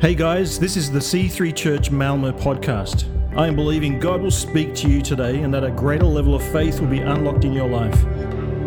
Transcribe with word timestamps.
Hey 0.00 0.14
guys, 0.14 0.60
this 0.60 0.76
is 0.76 0.92
the 0.92 1.00
C3 1.00 1.56
Church 1.56 1.90
Malmo 1.90 2.30
podcast. 2.30 3.04
I 3.36 3.48
am 3.48 3.56
believing 3.56 3.98
God 3.98 4.20
will 4.20 4.30
speak 4.30 4.72
to 4.76 4.88
you 4.88 5.02
today 5.02 5.40
and 5.40 5.52
that 5.52 5.64
a 5.64 5.72
greater 5.72 6.04
level 6.04 6.36
of 6.36 6.52
faith 6.52 6.78
will 6.78 6.86
be 6.86 7.00
unlocked 7.00 7.44
in 7.44 7.52
your 7.52 7.68
life. 7.68 8.00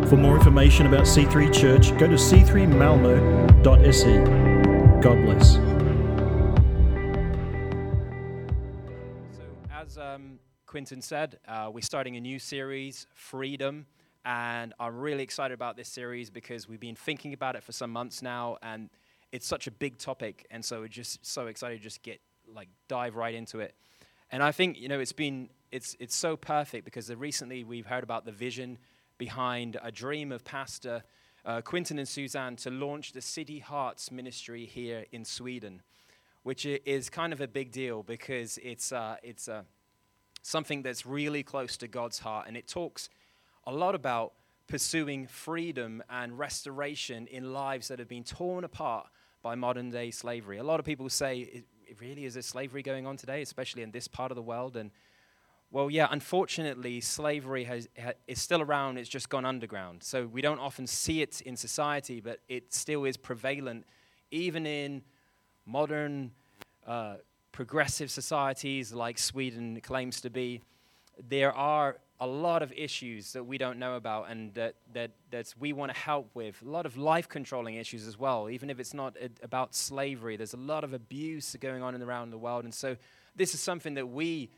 For 0.09 0.17
more 0.17 0.35
information 0.35 0.87
about 0.87 1.03
C3 1.03 1.53
Church, 1.53 1.97
go 1.97 2.07
to 2.07 2.15
c3malmo.se. 2.15 4.17
God 5.01 5.23
bless. 5.23 5.53
So, 9.37 9.43
as 9.73 9.97
um, 9.97 10.37
Quinton 10.65 11.01
said, 11.01 11.39
uh, 11.47 11.71
we're 11.73 11.79
starting 11.79 12.17
a 12.17 12.19
new 12.19 12.39
series, 12.39 13.07
Freedom, 13.13 13.85
and 14.25 14.73
I'm 14.81 14.97
really 14.97 15.23
excited 15.23 15.53
about 15.53 15.77
this 15.77 15.87
series 15.87 16.29
because 16.29 16.67
we've 16.67 16.81
been 16.81 16.97
thinking 16.97 17.31
about 17.31 17.55
it 17.55 17.63
for 17.63 17.71
some 17.71 17.91
months 17.91 18.21
now, 18.21 18.57
and 18.61 18.89
it's 19.31 19.47
such 19.47 19.67
a 19.67 19.71
big 19.71 19.97
topic, 19.97 20.45
and 20.51 20.63
so 20.63 20.81
we're 20.81 20.87
just 20.87 21.25
so 21.25 21.47
excited 21.47 21.77
to 21.77 21.83
just 21.83 22.03
get 22.03 22.19
like 22.53 22.67
dive 22.87 23.15
right 23.15 23.33
into 23.33 23.59
it. 23.59 23.75
And 24.31 24.43
I 24.43 24.51
think 24.51 24.79
you 24.79 24.87
know 24.87 24.99
it's 24.99 25.13
been 25.13 25.49
it's 25.71 25.95
it's 25.99 26.15
so 26.15 26.35
perfect 26.35 26.85
because 26.85 27.13
recently 27.13 27.63
we've 27.63 27.85
heard 27.85 28.03
about 28.03 28.25
the 28.25 28.31
vision 28.31 28.77
behind 29.17 29.77
a 29.81 29.91
dream 29.91 30.31
of 30.31 30.43
Pastor 30.43 31.03
uh, 31.45 31.61
Quinton 31.61 31.97
and 31.97 32.07
Suzanne 32.07 32.55
to 32.57 32.69
launch 32.69 33.13
the 33.13 33.21
City 33.21 33.59
Hearts 33.59 34.11
ministry 34.11 34.65
here 34.65 35.05
in 35.11 35.25
Sweden, 35.25 35.81
which 36.43 36.65
is 36.65 37.09
kind 37.09 37.33
of 37.33 37.41
a 37.41 37.47
big 37.47 37.71
deal 37.71 38.03
because 38.03 38.59
it's 38.61 38.91
uh, 38.91 39.15
it's 39.23 39.47
uh, 39.47 39.63
something 40.41 40.81
that's 40.81 41.05
really 41.05 41.43
close 41.43 41.77
to 41.77 41.87
God's 41.87 42.19
heart, 42.19 42.47
and 42.47 42.57
it 42.57 42.67
talks 42.67 43.09
a 43.65 43.73
lot 43.73 43.95
about 43.95 44.33
pursuing 44.67 45.27
freedom 45.27 46.01
and 46.09 46.37
restoration 46.39 47.27
in 47.27 47.51
lives 47.51 47.89
that 47.89 47.99
have 47.99 48.07
been 48.07 48.23
torn 48.23 48.63
apart 48.63 49.07
by 49.41 49.55
modern 49.55 49.89
day 49.89 50.11
slavery. 50.11 50.57
A 50.57 50.63
lot 50.63 50.79
of 50.79 50.85
people 50.85 51.09
say, 51.09 51.39
it, 51.39 51.65
really 51.99 52.25
is 52.25 52.35
there 52.35 52.43
slavery 52.43 52.81
going 52.81 53.05
on 53.05 53.17
today, 53.17 53.41
especially 53.41 53.83
in 53.83 53.91
this 53.91 54.07
part 54.07 54.31
of 54.31 54.35
the 54.35 54.41
world? 54.41 54.77
And 54.77 54.91
well, 55.71 55.89
yeah, 55.89 56.07
unfortunately, 56.11 57.01
slavery 57.01 57.63
has, 57.65 57.87
ha, 58.01 58.11
is 58.27 58.41
still 58.41 58.61
around, 58.61 58.97
it's 58.97 59.09
just 59.09 59.29
gone 59.29 59.45
underground. 59.45 60.03
So 60.03 60.25
we 60.25 60.41
don't 60.41 60.59
often 60.59 60.87
see 60.87 61.21
it 61.21 61.41
in 61.41 61.55
society, 61.55 62.19
but 62.19 62.39
it 62.49 62.73
still 62.73 63.05
is 63.05 63.17
prevalent, 63.17 63.85
even 64.31 64.65
in 64.65 65.01
modern 65.65 66.31
uh, 66.85 67.15
progressive 67.51 68.11
societies 68.11 68.93
like 68.93 69.17
Sweden 69.17 69.79
claims 69.81 70.21
to 70.21 70.29
be. 70.29 70.61
There 71.27 71.53
are 71.53 71.97
a 72.21 72.27
lot 72.27 72.61
of 72.61 72.71
issues 72.73 73.33
that 73.33 73.43
we 73.43 73.57
don't 73.57 73.79
know 73.79 73.95
about 73.95 74.29
and 74.29 74.53
that, 74.53 74.75
that, 74.93 75.09
that 75.31 75.51
we 75.59 75.73
want 75.73 75.91
to 75.91 75.99
help 75.99 76.29
with. 76.35 76.61
A 76.61 76.69
lot 76.69 76.85
of 76.85 76.95
life 76.95 77.27
controlling 77.27 77.75
issues 77.75 78.07
as 78.07 78.17
well, 78.17 78.47
even 78.47 78.69
if 78.69 78.79
it's 78.79 78.93
not 78.93 79.17
a, 79.17 79.31
about 79.43 79.73
slavery. 79.73 80.37
There's 80.37 80.53
a 80.53 80.57
lot 80.57 80.83
of 80.83 80.93
abuse 80.93 81.55
going 81.59 81.81
on 81.81 81.99
around 81.99 82.29
the 82.29 82.37
world. 82.37 82.63
And 82.63 82.73
so 82.73 82.95
this 83.35 83.55
is 83.55 83.59
something 83.59 83.95
that 83.95 84.07
we 84.07 84.51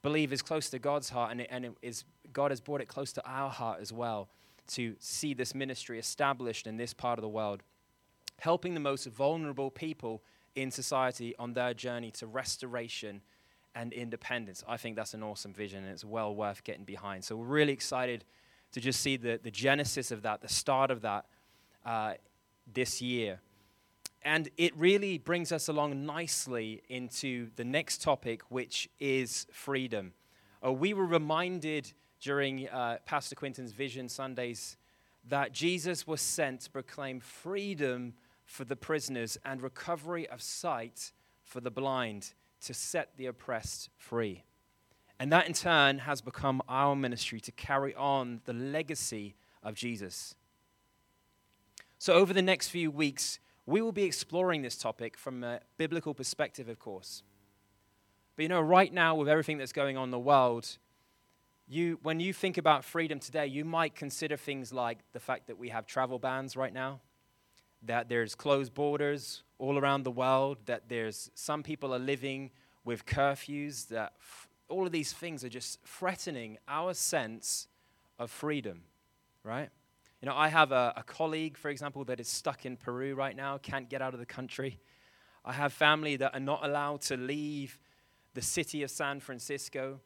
believe 0.00 0.32
is 0.32 0.40
close 0.40 0.70
to 0.70 0.78
God's 0.78 1.10
heart, 1.10 1.32
and, 1.32 1.42
it, 1.42 1.48
and 1.50 1.66
it 1.66 1.72
is, 1.82 2.04
God 2.32 2.50
has 2.50 2.62
brought 2.62 2.80
it 2.80 2.88
close 2.88 3.12
to 3.12 3.22
our 3.26 3.50
heart 3.50 3.80
as 3.82 3.92
well 3.92 4.30
to 4.68 4.96
see 4.98 5.34
this 5.34 5.54
ministry 5.54 5.98
established 5.98 6.66
in 6.66 6.78
this 6.78 6.94
part 6.94 7.18
of 7.18 7.22
the 7.22 7.28
world, 7.28 7.62
helping 8.38 8.72
the 8.72 8.80
most 8.80 9.06
vulnerable 9.06 9.70
people 9.70 10.22
in 10.54 10.70
society 10.70 11.34
on 11.38 11.52
their 11.52 11.74
journey 11.74 12.10
to 12.10 12.26
restoration 12.26 13.20
and 13.74 13.92
independence. 13.92 14.62
I 14.68 14.76
think 14.76 14.96
that's 14.96 15.14
an 15.14 15.22
awesome 15.22 15.52
vision 15.52 15.84
and 15.84 15.92
it's 15.92 16.04
well 16.04 16.34
worth 16.34 16.64
getting 16.64 16.84
behind. 16.84 17.24
So 17.24 17.36
we're 17.36 17.46
really 17.46 17.72
excited 17.72 18.24
to 18.72 18.80
just 18.80 19.00
see 19.00 19.16
the, 19.16 19.38
the 19.42 19.50
genesis 19.50 20.10
of 20.10 20.22
that, 20.22 20.40
the 20.40 20.48
start 20.48 20.90
of 20.90 21.02
that 21.02 21.26
uh, 21.84 22.14
this 22.72 23.00
year. 23.00 23.40
And 24.24 24.48
it 24.56 24.76
really 24.76 25.18
brings 25.18 25.50
us 25.50 25.68
along 25.68 26.06
nicely 26.06 26.82
into 26.88 27.48
the 27.56 27.64
next 27.64 28.02
topic, 28.02 28.42
which 28.50 28.88
is 29.00 29.46
freedom. 29.52 30.12
Uh, 30.64 30.72
we 30.72 30.94
were 30.94 31.06
reminded 31.06 31.92
during 32.20 32.68
uh, 32.68 32.98
Pastor 33.04 33.34
Quinton's 33.34 33.72
Vision 33.72 34.08
Sundays 34.08 34.76
that 35.28 35.52
Jesus 35.52 36.06
was 36.06 36.20
sent 36.20 36.60
to 36.62 36.70
proclaim 36.70 37.20
freedom 37.20 38.14
for 38.44 38.64
the 38.64 38.76
prisoners 38.76 39.38
and 39.44 39.60
recovery 39.60 40.28
of 40.28 40.40
sight 40.40 41.12
for 41.44 41.60
the 41.60 41.70
blind 41.70 42.32
to 42.64 42.74
set 42.74 43.16
the 43.16 43.26
oppressed 43.26 43.90
free. 43.96 44.44
And 45.18 45.30
that 45.32 45.46
in 45.46 45.52
turn 45.52 45.98
has 45.98 46.20
become 46.20 46.62
our 46.68 46.96
ministry 46.96 47.40
to 47.40 47.52
carry 47.52 47.94
on 47.94 48.40
the 48.44 48.52
legacy 48.52 49.36
of 49.62 49.74
Jesus. 49.74 50.34
So, 51.98 52.14
over 52.14 52.32
the 52.32 52.42
next 52.42 52.68
few 52.68 52.90
weeks, 52.90 53.38
we 53.64 53.80
will 53.80 53.92
be 53.92 54.02
exploring 54.02 54.62
this 54.62 54.76
topic 54.76 55.16
from 55.16 55.44
a 55.44 55.60
biblical 55.76 56.14
perspective, 56.14 56.68
of 56.68 56.78
course. 56.78 57.22
But 58.34 58.42
you 58.42 58.48
know, 58.48 58.60
right 58.60 58.92
now, 58.92 59.14
with 59.14 59.28
everything 59.28 59.58
that's 59.58 59.72
going 59.72 59.96
on 59.96 60.04
in 60.04 60.10
the 60.10 60.18
world, 60.18 60.78
you, 61.68 61.98
when 62.02 62.18
you 62.18 62.32
think 62.32 62.58
about 62.58 62.84
freedom 62.84 63.18
today, 63.18 63.46
you 63.46 63.64
might 63.64 63.94
consider 63.94 64.36
things 64.36 64.72
like 64.72 64.98
the 65.12 65.20
fact 65.20 65.46
that 65.46 65.58
we 65.58 65.68
have 65.68 65.86
travel 65.86 66.18
bans 66.18 66.56
right 66.56 66.72
now, 66.72 67.00
that 67.84 68.08
there's 68.08 68.34
closed 68.34 68.74
borders 68.74 69.42
all 69.58 69.78
around 69.78 70.04
the 70.04 70.10
world, 70.10 70.58
that 70.66 70.88
there's 70.88 71.30
some 71.34 71.62
people 71.62 71.94
are 71.94 71.98
living 71.98 72.50
with 72.84 73.06
curfews, 73.06 73.88
that 73.88 74.12
f- 74.20 74.48
all 74.68 74.86
of 74.86 74.92
these 74.92 75.12
things 75.12 75.44
are 75.44 75.48
just 75.48 75.80
threatening 75.84 76.58
our 76.66 76.94
sense 76.94 77.68
of 78.18 78.30
freedom, 78.30 78.82
right? 79.44 79.70
You 80.20 80.26
know, 80.26 80.36
I 80.36 80.48
have 80.48 80.72
a, 80.72 80.92
a 80.96 81.02
colleague, 81.02 81.56
for 81.56 81.68
example, 81.68 82.04
that 82.04 82.20
is 82.20 82.28
stuck 82.28 82.64
in 82.64 82.76
Peru 82.76 83.14
right 83.14 83.36
now, 83.36 83.58
can't 83.58 83.88
get 83.88 84.00
out 84.00 84.14
of 84.14 84.20
the 84.20 84.26
country. 84.26 84.78
I 85.44 85.52
have 85.52 85.72
family 85.72 86.16
that 86.16 86.34
are 86.34 86.40
not 86.40 86.64
allowed 86.64 87.00
to 87.02 87.16
leave 87.16 87.78
the 88.34 88.42
city 88.42 88.82
of 88.82 88.90
San 88.90 89.18
Francisco. 89.20 90.00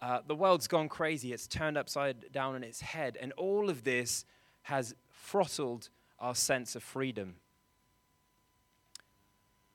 Uh, 0.00 0.20
the 0.26 0.34
world's 0.34 0.68
gone 0.68 0.88
crazy. 0.88 1.32
It's 1.32 1.46
turned 1.46 1.78
upside 1.78 2.30
down 2.30 2.54
on 2.54 2.62
its 2.62 2.82
head. 2.82 3.16
And 3.18 3.32
all 3.32 3.70
of 3.70 3.84
this 3.84 4.26
has 4.62 4.94
throttled 5.10 5.88
our 6.18 6.34
sense 6.34 6.76
of 6.76 6.82
freedom. 6.82 7.34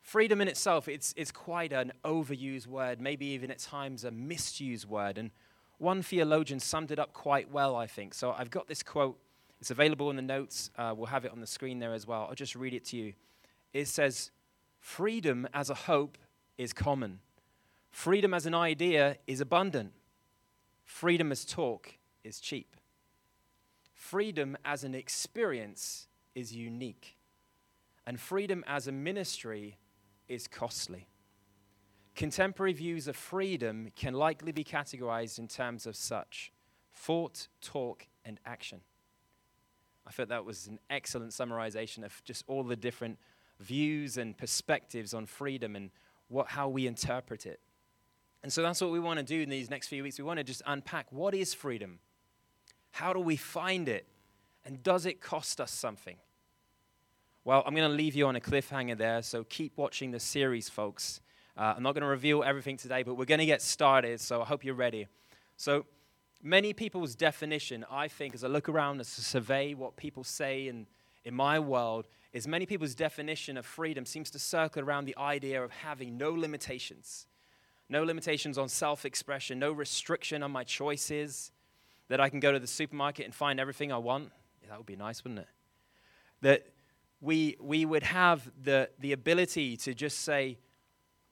Freedom 0.01 0.41
in 0.41 0.47
itself, 0.47 0.87
it's, 0.87 1.13
it's 1.15 1.31
quite 1.31 1.71
an 1.71 1.93
overused 2.03 2.67
word, 2.67 2.99
maybe 2.99 3.27
even 3.27 3.51
at 3.51 3.59
times 3.59 4.03
a 4.03 4.11
misused 4.11 4.87
word. 4.87 5.17
And 5.17 5.31
one 5.77 6.01
theologian 6.01 6.59
summed 6.59 6.91
it 6.91 6.99
up 6.99 7.13
quite 7.13 7.51
well, 7.51 7.75
I 7.75 7.87
think. 7.87 8.13
So 8.13 8.35
I've 8.37 8.49
got 8.49 8.67
this 8.67 8.83
quote. 8.83 9.17
It's 9.59 9.71
available 9.71 10.09
in 10.09 10.15
the 10.15 10.21
notes. 10.21 10.69
Uh, 10.77 10.93
we'll 10.95 11.05
have 11.05 11.23
it 11.23 11.31
on 11.31 11.39
the 11.39 11.47
screen 11.47 11.79
there 11.79 11.93
as 11.93 12.05
well. 12.05 12.25
I'll 12.27 12.35
just 12.35 12.55
read 12.55 12.73
it 12.73 12.83
to 12.85 12.97
you. 12.97 13.13
It 13.73 13.87
says, 13.87 14.31
Freedom 14.79 15.47
as 15.53 15.69
a 15.69 15.75
hope 15.75 16.17
is 16.57 16.73
common. 16.73 17.19
Freedom 17.89 18.33
as 18.33 18.45
an 18.45 18.55
idea 18.55 19.17
is 19.27 19.39
abundant. 19.39 19.91
Freedom 20.83 21.31
as 21.31 21.45
talk 21.45 21.97
is 22.23 22.39
cheap. 22.39 22.75
Freedom 23.93 24.57
as 24.65 24.83
an 24.83 24.95
experience 24.95 26.07
is 26.35 26.53
unique. 26.53 27.17
And 28.05 28.19
freedom 28.19 28.63
as 28.67 28.87
a 28.87 28.91
ministry 28.91 29.77
is 30.27 30.47
costly. 30.47 31.07
Contemporary 32.15 32.73
views 32.73 33.07
of 33.07 33.15
freedom 33.15 33.89
can 33.95 34.13
likely 34.13 34.51
be 34.51 34.63
categorized 34.63 35.39
in 35.39 35.47
terms 35.47 35.85
of 35.85 35.95
such 35.95 36.51
thought, 36.93 37.47
talk, 37.61 38.07
and 38.25 38.39
action. 38.45 38.81
I 40.05 40.11
thought 40.11 40.29
that 40.29 40.45
was 40.45 40.67
an 40.67 40.79
excellent 40.89 41.31
summarization 41.31 42.03
of 42.03 42.21
just 42.23 42.43
all 42.47 42.63
the 42.63 42.75
different 42.75 43.17
views 43.59 44.17
and 44.17 44.37
perspectives 44.37 45.13
on 45.13 45.25
freedom 45.25 45.75
and 45.75 45.91
what, 46.27 46.47
how 46.47 46.67
we 46.67 46.87
interpret 46.87 47.45
it. 47.45 47.59
And 48.43 48.51
so 48.51 48.61
that's 48.61 48.81
what 48.81 48.91
we 48.91 48.99
want 48.99 49.19
to 49.19 49.25
do 49.25 49.41
in 49.41 49.49
these 49.49 49.69
next 49.69 49.87
few 49.87 50.03
weeks. 50.03 50.17
We 50.17 50.25
want 50.25 50.39
to 50.39 50.43
just 50.43 50.63
unpack 50.65 51.11
what 51.11 51.35
is 51.35 51.53
freedom? 51.53 51.99
How 52.91 53.13
do 53.13 53.19
we 53.19 53.35
find 53.35 53.87
it? 53.87 54.07
And 54.65 54.83
does 54.83 55.05
it 55.05 55.21
cost 55.21 55.59
us 55.59 55.71
something? 55.71 56.17
Well, 57.43 57.63
I'm 57.65 57.73
going 57.73 57.89
to 57.89 57.95
leave 57.95 58.15
you 58.15 58.27
on 58.27 58.35
a 58.35 58.39
cliffhanger 58.39 58.95
there, 58.95 59.23
so 59.23 59.43
keep 59.43 59.75
watching 59.75 60.11
the 60.11 60.19
series, 60.19 60.69
folks. 60.69 61.21
Uh, 61.57 61.73
I'm 61.75 61.83
not 61.83 61.93
going 61.93 62.03
to 62.03 62.07
reveal 62.07 62.43
everything 62.43 62.77
today, 62.77 63.01
but 63.01 63.15
we're 63.15 63.25
going 63.25 63.39
to 63.39 63.47
get 63.47 63.63
started, 63.63 64.21
so 64.21 64.41
I 64.41 64.45
hope 64.45 64.63
you're 64.63 64.75
ready. 64.75 65.07
So, 65.57 65.85
many 66.43 66.73
people's 66.73 67.15
definition, 67.15 67.83
I 67.89 68.07
think, 68.07 68.35
as 68.35 68.43
I 68.43 68.47
look 68.47 68.69
around, 68.69 68.97
and 68.97 69.07
survey 69.07 69.73
what 69.73 69.95
people 69.95 70.23
say 70.23 70.67
in, 70.67 70.85
in 71.25 71.33
my 71.33 71.59
world, 71.59 72.07
is 72.31 72.47
many 72.47 72.65
people's 72.67 72.95
definition 72.95 73.57
of 73.57 73.65
freedom 73.65 74.05
seems 74.05 74.29
to 74.31 74.39
circle 74.39 74.83
around 74.83 75.05
the 75.05 75.17
idea 75.17 75.63
of 75.63 75.71
having 75.71 76.17
no 76.17 76.31
limitations. 76.31 77.25
No 77.89 78.03
limitations 78.03 78.57
on 78.57 78.69
self 78.69 79.03
expression, 79.03 79.59
no 79.59 79.71
restriction 79.71 80.43
on 80.43 80.51
my 80.51 80.63
choices, 80.63 81.51
that 82.07 82.21
I 82.21 82.29
can 82.29 82.39
go 82.39 82.51
to 82.51 82.59
the 82.59 82.67
supermarket 82.67 83.25
and 83.25 83.35
find 83.35 83.59
everything 83.59 83.91
I 83.91 83.97
want. 83.97 84.31
That 84.71 84.77
would 84.77 84.87
be 84.87 84.95
nice, 84.95 85.21
wouldn't 85.25 85.41
it? 85.41 85.49
That 86.39 86.65
we, 87.19 87.57
we 87.59 87.83
would 87.83 88.03
have 88.03 88.49
the, 88.63 88.89
the 88.99 89.11
ability 89.11 89.75
to 89.75 89.93
just 89.93 90.21
say, 90.21 90.59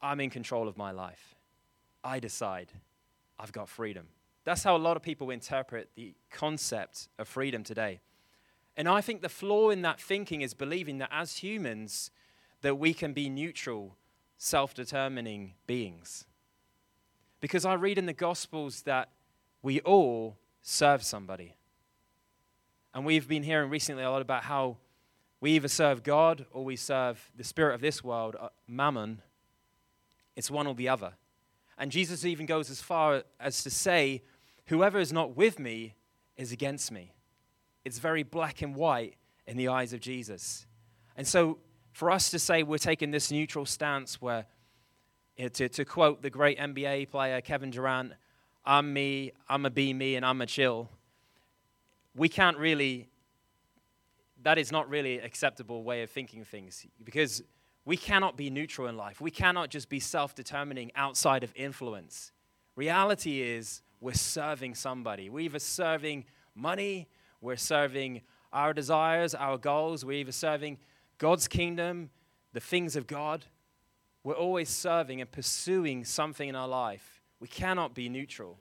I'm 0.01 0.19
in 0.19 0.29
control 0.29 0.67
of 0.67 0.75
my 0.75 0.91
life. 0.91 1.35
I 2.03 2.19
decide. 2.19 2.73
I've 3.39 3.53
got 3.53 3.69
freedom. 3.69 4.07
That's 4.43 4.61
how 4.61 4.75
a 4.75 4.77
lot 4.77 4.97
of 4.97 5.03
people 5.03 5.29
interpret 5.29 5.89
the 5.95 6.15
concept 6.29 7.07
of 7.17 7.29
freedom 7.29 7.63
today. 7.63 8.01
And 8.75 8.89
I 8.89 8.99
think 8.99 9.21
the 9.21 9.29
flaw 9.29 9.69
in 9.69 9.83
that 9.83 10.01
thinking 10.01 10.41
is 10.41 10.53
believing 10.53 10.97
that 10.97 11.09
as 11.09 11.37
humans, 11.37 12.11
that 12.59 12.75
we 12.75 12.93
can 12.93 13.13
be 13.13 13.29
neutral 13.29 13.95
self 14.37 14.73
determining 14.73 15.53
beings. 15.65 16.25
Because 17.39 17.63
I 17.63 17.75
read 17.75 17.97
in 17.97 18.05
the 18.05 18.11
Gospels 18.11 18.81
that 18.81 19.11
we 19.61 19.79
all 19.79 20.35
serve 20.61 21.03
somebody. 21.03 21.55
And 22.93 23.05
we've 23.05 23.27
been 23.27 23.43
hearing 23.43 23.69
recently 23.69 24.03
a 24.03 24.09
lot 24.09 24.21
about 24.21 24.43
how 24.43 24.77
we 25.41 25.51
either 25.51 25.67
serve 25.67 26.03
God 26.03 26.45
or 26.51 26.63
we 26.63 26.75
serve 26.75 27.31
the 27.35 27.43
spirit 27.43 27.75
of 27.75 27.81
this 27.81 28.03
world, 28.03 28.35
uh, 28.39 28.49
mammon. 28.67 29.21
It's 30.35 30.51
one 30.51 30.67
or 30.67 30.75
the 30.75 30.89
other. 30.89 31.13
And 31.77 31.91
Jesus 31.91 32.25
even 32.25 32.45
goes 32.45 32.69
as 32.69 32.81
far 32.81 33.23
as 33.39 33.63
to 33.63 33.69
say, 33.69 34.23
Whoever 34.65 34.99
is 34.99 35.11
not 35.11 35.35
with 35.35 35.57
me 35.57 35.95
is 36.37 36.51
against 36.51 36.91
me. 36.91 37.13
It's 37.83 37.97
very 37.97 38.21
black 38.21 38.61
and 38.61 38.75
white 38.75 39.15
in 39.47 39.57
the 39.57 39.69
eyes 39.69 39.93
of 39.93 39.99
Jesus. 39.99 40.67
And 41.17 41.27
so, 41.27 41.57
for 41.91 42.11
us 42.11 42.29
to 42.31 42.37
say 42.37 42.61
we're 42.61 42.77
taking 42.77 43.09
this 43.09 43.31
neutral 43.31 43.65
stance 43.65 44.21
where, 44.21 44.45
you 45.37 45.45
know, 45.45 45.49
to, 45.49 45.69
to 45.69 45.85
quote 45.85 46.21
the 46.21 46.29
great 46.29 46.59
NBA 46.59 47.09
player 47.09 47.41
Kevin 47.41 47.71
Durant, 47.71 48.13
I'm 48.63 48.93
me, 48.93 49.31
I'm 49.47 49.65
a 49.65 49.71
be 49.71 49.91
me, 49.91 50.15
and 50.15 50.23
I'm 50.23 50.39
a 50.41 50.45
chill, 50.45 50.89
we 52.19 52.27
can't 52.27 52.57
really, 52.57 53.07
that 54.43 54.57
is 54.57 54.73
not 54.73 54.89
really 54.89 55.19
acceptable 55.19 55.83
way 55.83 56.03
of 56.03 56.11
thinking 56.11 56.43
things 56.43 56.85
because 57.01 57.41
we 57.85 57.95
cannot 57.95 58.35
be 58.35 58.49
neutral 58.49 58.89
in 58.89 58.97
life. 58.97 59.21
We 59.21 59.31
cannot 59.31 59.69
just 59.69 59.87
be 59.87 60.01
self 60.01 60.35
determining 60.35 60.91
outside 60.95 61.45
of 61.45 61.53
influence. 61.55 62.33
Reality 62.75 63.41
is 63.41 63.81
we're 64.01 64.13
serving 64.13 64.75
somebody. 64.75 65.29
We're 65.29 65.45
either 65.45 65.59
serving 65.59 66.25
money, 66.55 67.07
we're 67.39 67.55
serving 67.55 68.21
our 68.51 68.73
desires, 68.73 69.33
our 69.33 69.57
goals, 69.57 70.03
we're 70.03 70.19
either 70.19 70.33
serving 70.33 70.77
God's 71.19 71.47
kingdom, 71.47 72.09
the 72.51 72.59
things 72.59 72.97
of 72.97 73.07
God. 73.07 73.45
We're 74.25 74.33
always 74.33 74.67
serving 74.67 75.21
and 75.21 75.31
pursuing 75.31 76.03
something 76.03 76.49
in 76.49 76.55
our 76.55 76.67
life. 76.67 77.21
We 77.39 77.47
cannot 77.47 77.95
be 77.95 78.09
neutral. 78.09 78.59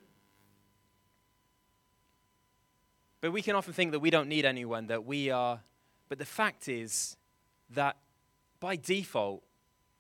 But 3.20 3.32
we 3.32 3.42
can 3.42 3.56
often 3.56 3.72
think 3.72 3.92
that 3.92 4.00
we 4.00 4.10
don't 4.10 4.28
need 4.28 4.44
anyone, 4.44 4.86
that 4.86 5.04
we 5.04 5.30
are. 5.30 5.60
But 6.08 6.18
the 6.18 6.24
fact 6.24 6.68
is 6.68 7.16
that 7.70 7.96
by 8.60 8.76
default, 8.76 9.42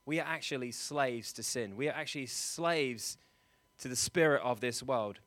we 0.06 0.20
are 0.20 0.26
actually 0.26 0.72
slaves 0.72 1.32
to 1.34 1.42
sin. 1.42 1.76
We 1.76 1.88
are 1.88 1.94
actually 1.94 2.26
slaves 2.26 3.18
to 3.80 3.88
the 3.88 3.96
spirit 3.96 4.42
of 4.42 4.60
this 4.60 4.82
world. 4.82 5.18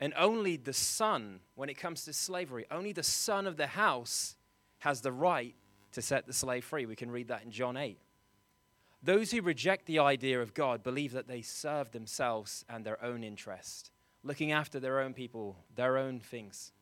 And 0.00 0.14
only 0.16 0.56
the 0.56 0.72
son, 0.72 1.40
when 1.54 1.68
it 1.68 1.78
comes 1.78 2.04
to 2.06 2.12
slavery, 2.12 2.66
only 2.70 2.92
the 2.92 3.02
son 3.02 3.46
of 3.46 3.56
the 3.56 3.68
house 3.68 4.36
has 4.78 5.00
the 5.00 5.12
right 5.12 5.54
to 5.92 6.02
set 6.02 6.26
the 6.26 6.32
slave 6.32 6.64
free. 6.64 6.86
We 6.86 6.96
can 6.96 7.10
read 7.10 7.28
that 7.28 7.44
in 7.44 7.50
John 7.50 7.76
8. 7.76 7.98
Those 9.02 9.30
who 9.32 9.42
reject 9.42 9.86
the 9.86 9.98
idea 9.98 10.40
of 10.40 10.54
God 10.54 10.82
believe 10.82 11.12
that 11.12 11.28
they 11.28 11.42
serve 11.42 11.90
themselves 11.90 12.64
and 12.68 12.84
their 12.84 13.02
own 13.04 13.22
interest, 13.22 13.90
looking 14.22 14.52
after 14.52 14.80
their 14.80 15.00
own 15.00 15.12
people, 15.12 15.56
their 15.74 15.98
own 15.98 16.20
things. 16.20 16.72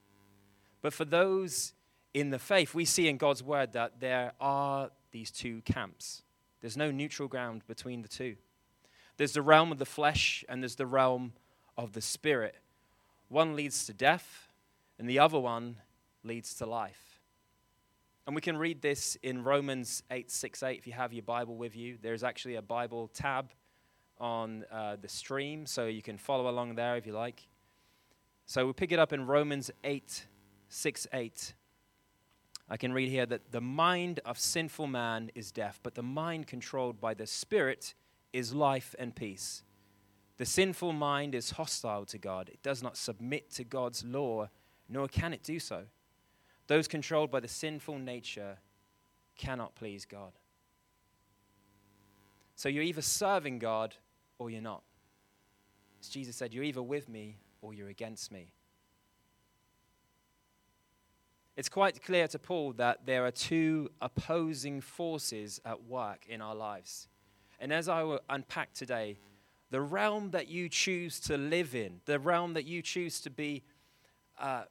But 0.83 0.93
for 0.93 1.05
those 1.05 1.75
in 2.15 2.31
the 2.31 2.39
faith, 2.39 2.75
we 2.75 2.85
see 2.85 3.09
in 3.09 3.17
God's 3.17 3.43
word 3.43 3.73
that 3.73 4.01
there 4.01 4.33
are 4.41 4.91
these 5.13 5.31
two 5.31 5.61
camps. 5.63 6.23
There's 6.61 6.77
no 6.77 6.91
neutral 6.91 7.29
ground 7.29 7.63
between 7.67 8.03
the 8.03 8.09
two. 8.09 8.37
There's 9.17 9.33
the 9.33 9.43
realm 9.43 9.73
of 9.73 9.79
the 9.79 9.87
flesh 9.87 10.45
and 10.49 10.63
there's 10.63 10.77
the 10.77 10.87
realm 10.87 11.33
of 11.77 11.93
the 11.93 12.01
spirit. 12.01 12.57
One 13.29 13.55
leads 13.55 13.87
to 13.87 13.93
death, 13.93 14.49
and 14.99 15.09
the 15.09 15.21
other 15.21 15.39
one 15.39 15.77
leads 16.25 16.55
to 16.57 16.67
life. 16.67 17.21
And 18.27 18.35
we 18.35 18.43
can 18.43 18.57
read 18.57 18.83
this 18.83 19.17
in 19.23 19.45
Romans 19.45 20.03
8 20.11 20.31
6 20.31 20.63
8 20.63 20.79
if 20.79 20.87
you 20.87 20.93
have 20.93 21.13
your 21.13 21.23
Bible 21.23 21.57
with 21.57 21.77
you. 21.77 21.97
There's 22.01 22.25
actually 22.25 22.57
a 22.57 22.63
Bible 22.63 23.09
tab 23.09 23.51
on 24.19 24.65
uh, 24.71 24.97
the 25.01 25.09
stream, 25.09 25.65
so 25.65 25.87
you 25.87 26.03
can 26.03 26.19
follow 26.19 26.49
along 26.51 26.75
there 26.75 26.97
if 26.97 27.07
you 27.07 27.13
like. 27.13 27.47
So 28.47 28.67
we 28.67 28.73
pick 28.73 28.91
it 28.91 28.99
up 28.99 29.13
in 29.13 29.27
Romans 29.27 29.71
8 29.85 30.27
6 30.71 31.07
8. 31.13 31.55
I 32.69 32.77
can 32.77 32.93
read 32.93 33.09
here 33.09 33.27
that 33.27 33.51
the 33.51 33.61
mind 33.61 34.21
of 34.25 34.39
sinful 34.39 34.87
man 34.87 35.31
is 35.35 35.51
death, 35.51 35.81
but 35.83 35.97
the 35.97 36.03
mind 36.03 36.47
controlled 36.47 37.01
by 37.01 37.15
the 37.15 37.27
Spirit 37.27 37.95
is 38.33 38.55
life 38.55 38.95
and 38.99 39.15
peace. 39.15 39.65
The 40.37 40.47
sinful 40.47 40.93
mind 40.93 41.35
is 41.35 41.51
hostile 41.51 42.07
to 42.07 42.17
God. 42.17 42.49
It 42.49 42.63
does 42.63 42.83
not 42.83 42.97
submit 42.97 43.51
to 43.55 43.65
God's 43.65 44.05
law, 44.05 44.49
nor 44.89 45.09
can 45.09 45.33
it 45.33 45.43
do 45.43 45.59
so. 45.59 45.83
Those 46.69 46.87
controlled 46.87 47.33
by 47.33 47.41
the 47.41 47.49
sinful 47.49 47.99
nature 47.99 48.59
cannot 49.37 49.75
please 49.75 50.05
God. 50.05 50.33
So 52.55 52.69
you're 52.69 52.85
either 52.85 53.03
serving 53.03 53.59
God 53.59 53.97
or 54.39 54.49
you're 54.49 54.63
not. 54.63 54.83
As 56.01 56.09
Jesus 56.09 56.37
said, 56.37 56.55
you're 56.55 56.65
either 56.65 56.83
with 56.83 57.09
me 57.09 57.39
or 57.61 57.75
you're 57.75 57.89
against 57.89 58.31
me. 58.31 58.53
It's 61.61 61.69
quite 61.69 62.03
clear 62.03 62.27
to 62.29 62.39
Paul 62.39 62.73
that 62.79 63.05
there 63.05 63.27
are 63.27 63.31
two 63.31 63.91
opposing 64.01 64.81
forces 64.81 65.61
at 65.67 65.85
work 65.85 66.25
in 66.27 66.41
our 66.41 66.55
lives. 66.55 67.07
And 67.59 67.71
as 67.71 67.87
I 67.87 68.03
will 68.03 68.21
unpack 68.31 68.73
today, 68.73 69.19
the 69.71 69.83
realm 69.83 70.31
that 70.31 70.49
you 70.49 70.71
choose 70.71 71.21
to 71.21 71.37
live 71.37 71.75
in, 71.75 72.01
the 72.07 72.19
realm 72.19 72.55
that 72.55 72.65
you 72.65 72.81
choose 72.81 73.21
to 73.21 73.31
be, 73.31 73.63
uh, 74.39 74.63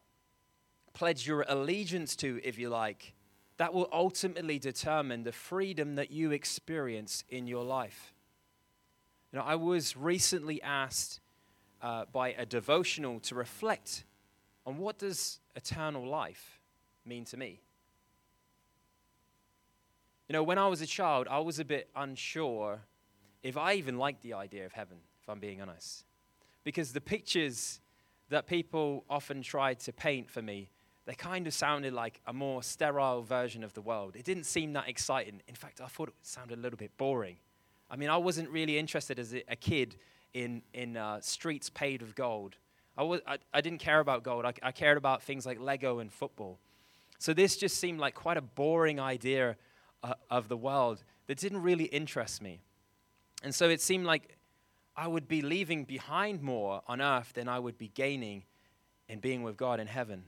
pledge 0.94 1.28
your 1.28 1.46
allegiance 1.48 2.16
to, 2.16 2.42
if 2.44 2.58
you 2.58 2.70
like, 2.70 3.14
that 3.58 3.72
will 3.72 3.88
ultimately 3.94 4.58
determine 4.58 5.22
the 5.22 5.32
freedom 5.32 5.94
that 5.94 6.10
you 6.10 6.32
experience 6.32 7.24
in 7.30 7.46
your 7.46 7.64
life. 7.64 8.16
You 9.32 9.38
know, 9.38 9.46
I 9.46 9.54
was 9.54 9.96
recently 9.96 10.60
asked 10.64 11.20
uh, 11.84 12.06
by 12.12 12.30
a 12.30 12.48
devotional 12.48 13.20
to 13.20 13.36
reflect 13.36 14.06
on 14.66 14.80
what 14.80 14.98
does 14.98 15.40
eternal 15.56 16.04
life 16.04 16.59
mean 17.10 17.26
to 17.26 17.38
me. 17.38 17.60
You 20.30 20.34
know, 20.34 20.44
when 20.44 20.58
I 20.58 20.68
was 20.68 20.80
a 20.82 20.88
child, 20.88 21.28
I 21.30 21.40
was 21.40 21.60
a 21.60 21.66
bit 21.66 21.90
unsure 21.96 22.82
if 23.42 23.58
I 23.58 23.74
even 23.74 23.98
liked 23.98 24.22
the 24.22 24.34
idea 24.34 24.66
of 24.66 24.74
heaven, 24.74 24.98
if 25.22 25.28
I'm 25.28 25.40
being 25.40 25.62
honest. 25.62 26.06
Because 26.64 26.94
the 26.94 27.02
pictures 27.02 27.80
that 28.30 28.46
people 28.46 29.06
often 29.10 29.42
tried 29.42 29.80
to 29.80 29.94
paint 29.94 30.30
for 30.30 30.42
me, 30.42 30.70
they 31.06 31.16
kind 31.16 31.48
of 31.48 31.54
sounded 31.54 31.94
like 31.94 32.22
a 32.28 32.34
more 32.34 32.62
sterile 32.62 33.24
version 33.24 33.64
of 33.64 33.74
the 33.74 33.82
world. 33.82 34.16
It 34.16 34.24
didn't 34.24 34.44
seem 34.44 34.74
that 34.74 34.88
exciting. 34.88 35.42
In 35.48 35.56
fact, 35.56 35.82
I 35.82 35.88
thought 35.88 36.10
it 36.10 36.16
sounded 36.22 36.60
a 36.60 36.62
little 36.62 36.78
bit 36.78 36.96
boring. 36.98 37.38
I 37.90 37.96
mean, 37.96 38.10
I 38.10 38.18
wasn't 38.18 38.50
really 38.50 38.78
interested 38.78 39.18
as 39.18 39.34
a 39.34 39.56
kid 39.56 39.96
in, 40.36 40.62
in 40.74 40.96
uh, 40.96 41.22
streets 41.22 41.72
paved 41.72 42.04
with 42.04 42.14
gold. 42.14 42.58
I, 42.96 43.04
was, 43.04 43.22
I, 43.26 43.40
I 43.52 43.62
didn't 43.62 43.80
care 43.80 44.00
about 44.00 44.24
gold. 44.24 44.46
I, 44.46 44.54
I 44.62 44.72
cared 44.72 44.98
about 44.98 45.24
things 45.24 45.46
like 45.46 45.60
Lego 45.60 45.98
and 45.98 46.12
football. 46.14 46.60
So 47.20 47.34
this 47.34 47.58
just 47.58 47.78
seemed 47.78 48.00
like 48.00 48.16
quite 48.16 48.38
a 48.38 48.42
boring 48.42 49.00
idea 49.00 49.58
uh, 50.02 50.14
of 50.30 50.48
the 50.48 50.58
world 50.58 51.04
that 51.28 51.38
didn't 51.38 51.62
really 51.62 51.86
interest 51.86 52.42
me. 52.42 52.62
And 53.44 53.54
so 53.54 53.70
it 53.70 53.82
seemed 53.82 54.06
like 54.06 54.38
I 54.96 55.08
would 55.08 55.28
be 55.28 55.42
leaving 55.42 55.84
behind 55.84 56.42
more 56.42 56.82
on 56.88 57.02
earth 57.02 57.34
than 57.34 57.48
I 57.48 57.60
would 57.60 57.78
be 57.78 57.90
gaining 57.90 58.46
in 59.08 59.20
being 59.20 59.44
with 59.44 59.58
God 59.58 59.80
in 59.80 59.88
heaven. 59.88 60.24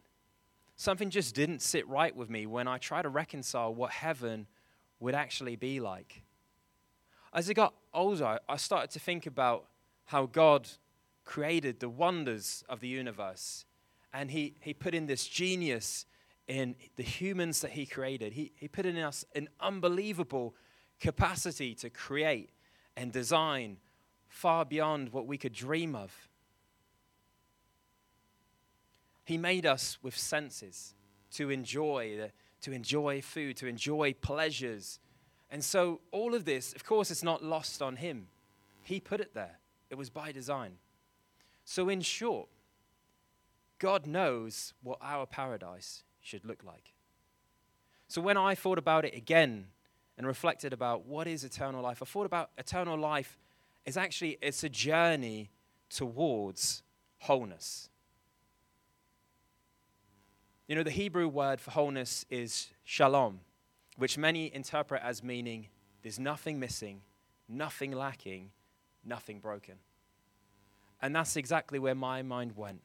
Something 0.75 1.09
just 1.09 1.33
didn't 1.33 1.61
sit 1.61 1.87
right 1.87 2.15
with 2.15 2.29
me 2.29 2.45
when 2.45 2.67
I 2.67 2.77
tried 2.77 3.03
to 3.03 3.09
reconcile 3.09 3.73
what 3.73 3.91
heaven 3.91 4.47
would 4.99 5.15
actually 5.15 5.55
be 5.55 5.79
like. 5.79 6.23
As 7.33 7.49
I 7.49 7.53
got 7.53 7.73
older, 7.93 8.39
I 8.49 8.57
started 8.57 8.91
to 8.91 8.99
think 8.99 9.25
about 9.25 9.65
how 10.05 10.25
God 10.25 10.67
created 11.23 11.79
the 11.79 11.89
wonders 11.89 12.63
of 12.67 12.81
the 12.81 12.87
universe. 12.87 13.65
And 14.13 14.31
he, 14.31 14.55
he 14.59 14.73
put 14.73 14.93
in 14.93 15.05
this 15.05 15.25
genius 15.25 16.05
in 16.47 16.75
the 16.95 17.03
humans 17.03 17.61
that 17.61 17.71
He 17.71 17.85
created. 17.85 18.33
He, 18.33 18.51
he 18.55 18.67
put 18.67 18.85
in 18.85 18.97
us 18.97 19.25
an 19.35 19.49
unbelievable 19.59 20.55
capacity 20.99 21.73
to 21.75 21.89
create 21.89 22.51
and 22.95 23.11
design 23.11 23.77
far 24.27 24.65
beyond 24.65 25.09
what 25.09 25.27
we 25.27 25.37
could 25.37 25.53
dream 25.53 25.95
of. 25.95 26.29
He 29.25 29.37
made 29.37 29.65
us 29.65 29.97
with 30.01 30.17
senses 30.17 30.93
to 31.31 31.49
enjoy, 31.49 32.31
to 32.61 32.71
enjoy 32.71 33.21
food, 33.21 33.57
to 33.57 33.67
enjoy 33.67 34.13
pleasures. 34.13 34.99
And 35.49 35.63
so, 35.63 36.01
all 36.11 36.33
of 36.33 36.45
this, 36.45 36.73
of 36.73 36.83
course, 36.83 37.11
it's 37.11 37.23
not 37.23 37.43
lost 37.43 37.81
on 37.81 37.97
Him. 37.97 38.27
He 38.83 38.99
put 38.99 39.19
it 39.19 39.33
there, 39.33 39.59
it 39.89 39.95
was 39.95 40.09
by 40.09 40.31
design. 40.31 40.73
So, 41.65 41.89
in 41.89 42.01
short, 42.01 42.49
God 43.79 44.05
knows 44.05 44.73
what 44.81 44.97
our 45.01 45.25
paradise 45.25 46.03
should 46.21 46.45
look 46.45 46.63
like. 46.63 46.93
So, 48.07 48.21
when 48.21 48.37
I 48.37 48.55
thought 48.55 48.77
about 48.77 49.05
it 49.05 49.15
again 49.15 49.67
and 50.17 50.27
reflected 50.27 50.73
about 50.73 51.05
what 51.05 51.27
is 51.27 51.43
eternal 51.43 51.81
life, 51.81 52.01
I 52.01 52.05
thought 52.05 52.25
about 52.25 52.51
eternal 52.57 52.97
life 52.97 53.37
is 53.85 53.97
actually 53.97 54.37
it's 54.41 54.63
a 54.63 54.69
journey 54.69 55.49
towards 55.89 56.83
wholeness. 57.19 57.89
You 60.67 60.75
know, 60.75 60.83
the 60.83 60.91
Hebrew 60.91 61.27
word 61.27 61.59
for 61.59 61.71
wholeness 61.71 62.25
is 62.29 62.69
shalom, 62.83 63.41
which 63.97 64.17
many 64.17 64.53
interpret 64.53 65.01
as 65.03 65.21
meaning 65.21 65.67
there's 66.01 66.19
nothing 66.19 66.59
missing, 66.59 67.01
nothing 67.49 67.91
lacking, 67.91 68.51
nothing 69.03 69.39
broken. 69.39 69.75
And 71.01 71.15
that's 71.15 71.35
exactly 71.35 71.79
where 71.79 71.95
my 71.95 72.21
mind 72.21 72.55
went. 72.55 72.81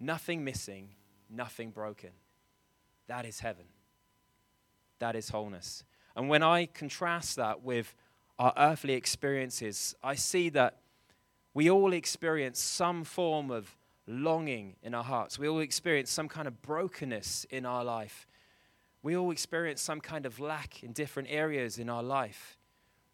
Nothing 0.00 0.44
missing, 0.44 0.90
nothing 1.30 1.70
broken. 1.70 2.10
That 3.06 3.26
is 3.26 3.40
heaven. 3.40 3.64
That 4.98 5.16
is 5.16 5.28
wholeness. 5.28 5.84
And 6.16 6.28
when 6.28 6.42
I 6.42 6.66
contrast 6.66 7.36
that 7.36 7.62
with 7.62 7.94
our 8.38 8.52
earthly 8.56 8.94
experiences, 8.94 9.94
I 10.02 10.14
see 10.14 10.48
that 10.50 10.78
we 11.52 11.70
all 11.70 11.92
experience 11.92 12.58
some 12.60 13.04
form 13.04 13.50
of 13.50 13.76
longing 14.06 14.76
in 14.82 14.94
our 14.94 15.04
hearts. 15.04 15.38
We 15.38 15.48
all 15.48 15.60
experience 15.60 16.10
some 16.10 16.28
kind 16.28 16.46
of 16.48 16.60
brokenness 16.62 17.46
in 17.50 17.64
our 17.64 17.84
life. 17.84 18.26
We 19.02 19.16
all 19.16 19.30
experience 19.30 19.82
some 19.82 20.00
kind 20.00 20.26
of 20.26 20.40
lack 20.40 20.82
in 20.82 20.92
different 20.92 21.28
areas 21.30 21.78
in 21.78 21.88
our 21.88 22.02
life. 22.02 22.58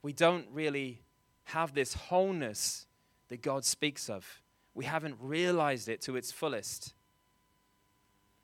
We 0.03 0.13
don't 0.13 0.47
really 0.53 1.03
have 1.45 1.75
this 1.75 1.95
wholeness 1.95 2.87
that 3.29 3.43
God 3.43 3.65
speaks 3.65 4.09
of. 4.09 4.43
We 4.75 4.85
haven't 4.85 5.17
realized 5.21 5.89
it 5.89 6.01
to 6.03 6.17
its 6.17 6.33
fullest. 6.33 6.95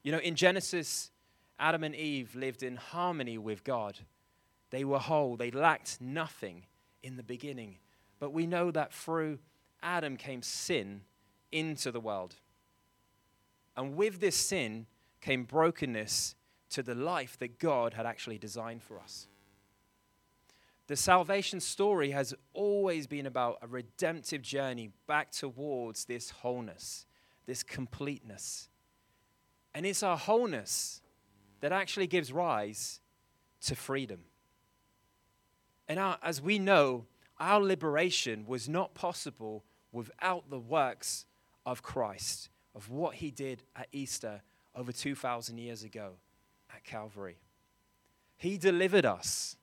You 0.03 0.13
know, 0.13 0.19
in 0.19 0.35
Genesis, 0.35 1.11
Adam 1.59 1.85
and 1.85 1.95
Eve 1.95 2.35
lived 2.35 2.63
in 2.63 2.77
harmony 2.77 3.39
with 3.39 3.65
God. 3.65 3.99
They 4.71 4.85
were 4.85 4.99
whole, 4.99 5.37
they 5.37 5.51
lacked 5.51 6.01
nothing 6.01 6.65
in 7.03 7.17
the 7.17 7.23
beginning. 7.23 7.77
But 8.19 8.33
we 8.33 8.47
know 8.47 8.71
that 8.71 8.93
through 8.93 9.39
Adam 9.83 10.17
came 10.17 10.43
sin 10.43 11.03
into 11.53 11.91
the 11.93 12.01
world. 12.01 12.35
And 13.77 13.97
with 13.97 14.21
this 14.21 14.37
sin 14.37 14.87
came 15.21 15.45
brokenness 15.45 16.35
to 16.71 16.83
the 16.83 16.95
life 16.95 17.39
that 17.39 17.59
God 17.59 17.95
had 17.95 18.07
actually 18.07 18.39
designed 18.39 18.83
for 18.83 18.99
us. 18.99 19.29
The 20.89 20.97
salvation 20.97 21.61
story 21.61 22.11
has 22.11 22.33
always 22.53 23.07
been 23.07 23.27
about 23.27 23.59
a 23.61 23.67
redemptive 23.67 24.43
journey 24.43 24.91
back 25.07 25.33
towards 25.33 26.05
this 26.05 26.31
wholeness, 26.31 27.07
this 27.45 27.63
completeness. 27.63 28.69
And 29.75 29.85
it's 29.85 30.03
our 30.03 30.17
wholeness 30.17 31.03
that 31.61 31.73
actually 31.73 32.07
gives 32.07 32.33
rise 32.33 33.01
to 33.63 33.75
freedom. 33.75 34.21
And 35.89 35.99
our, 35.99 36.19
as 36.23 36.41
we 36.43 36.59
know, 36.59 37.07
our 37.39 37.61
liberation 37.61 38.45
was 38.47 38.69
not 38.69 38.95
possible 38.95 39.65
without 39.93 40.51
the 40.51 40.59
works 40.59 41.27
of 41.65 41.83
Christ, 41.83 42.49
of 42.75 42.91
what 42.91 43.17
he 43.17 43.31
did 43.31 43.63
at 43.75 43.89
Easter 43.93 44.43
over 44.75 44.93
2,000 44.93 45.59
years 45.59 45.83
ago 45.83 46.13
at 46.75 46.85
Calvary. 46.85 47.39
He 48.37 48.59
delivered 48.59 49.07
us 49.07 49.57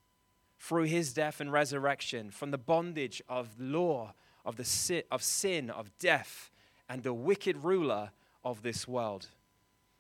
through 0.60 0.84
his 0.84 1.14
death 1.14 1.40
and 1.40 1.52
resurrection 1.52 2.32
from 2.32 2.52
the 2.52 2.58
bondage 2.58 3.22
of 3.28 3.50
law, 3.60 4.14
of, 4.46 4.56
the 4.56 4.66
sin, 4.66 5.04
of 5.12 5.22
sin, 5.22 5.70
of 5.70 5.96
death, 6.00 6.52
and 6.90 7.04
the 7.04 7.14
wicked 7.14 7.64
ruler 7.64 8.12
of 8.44 8.64
this 8.64 8.88
world. 8.88 9.28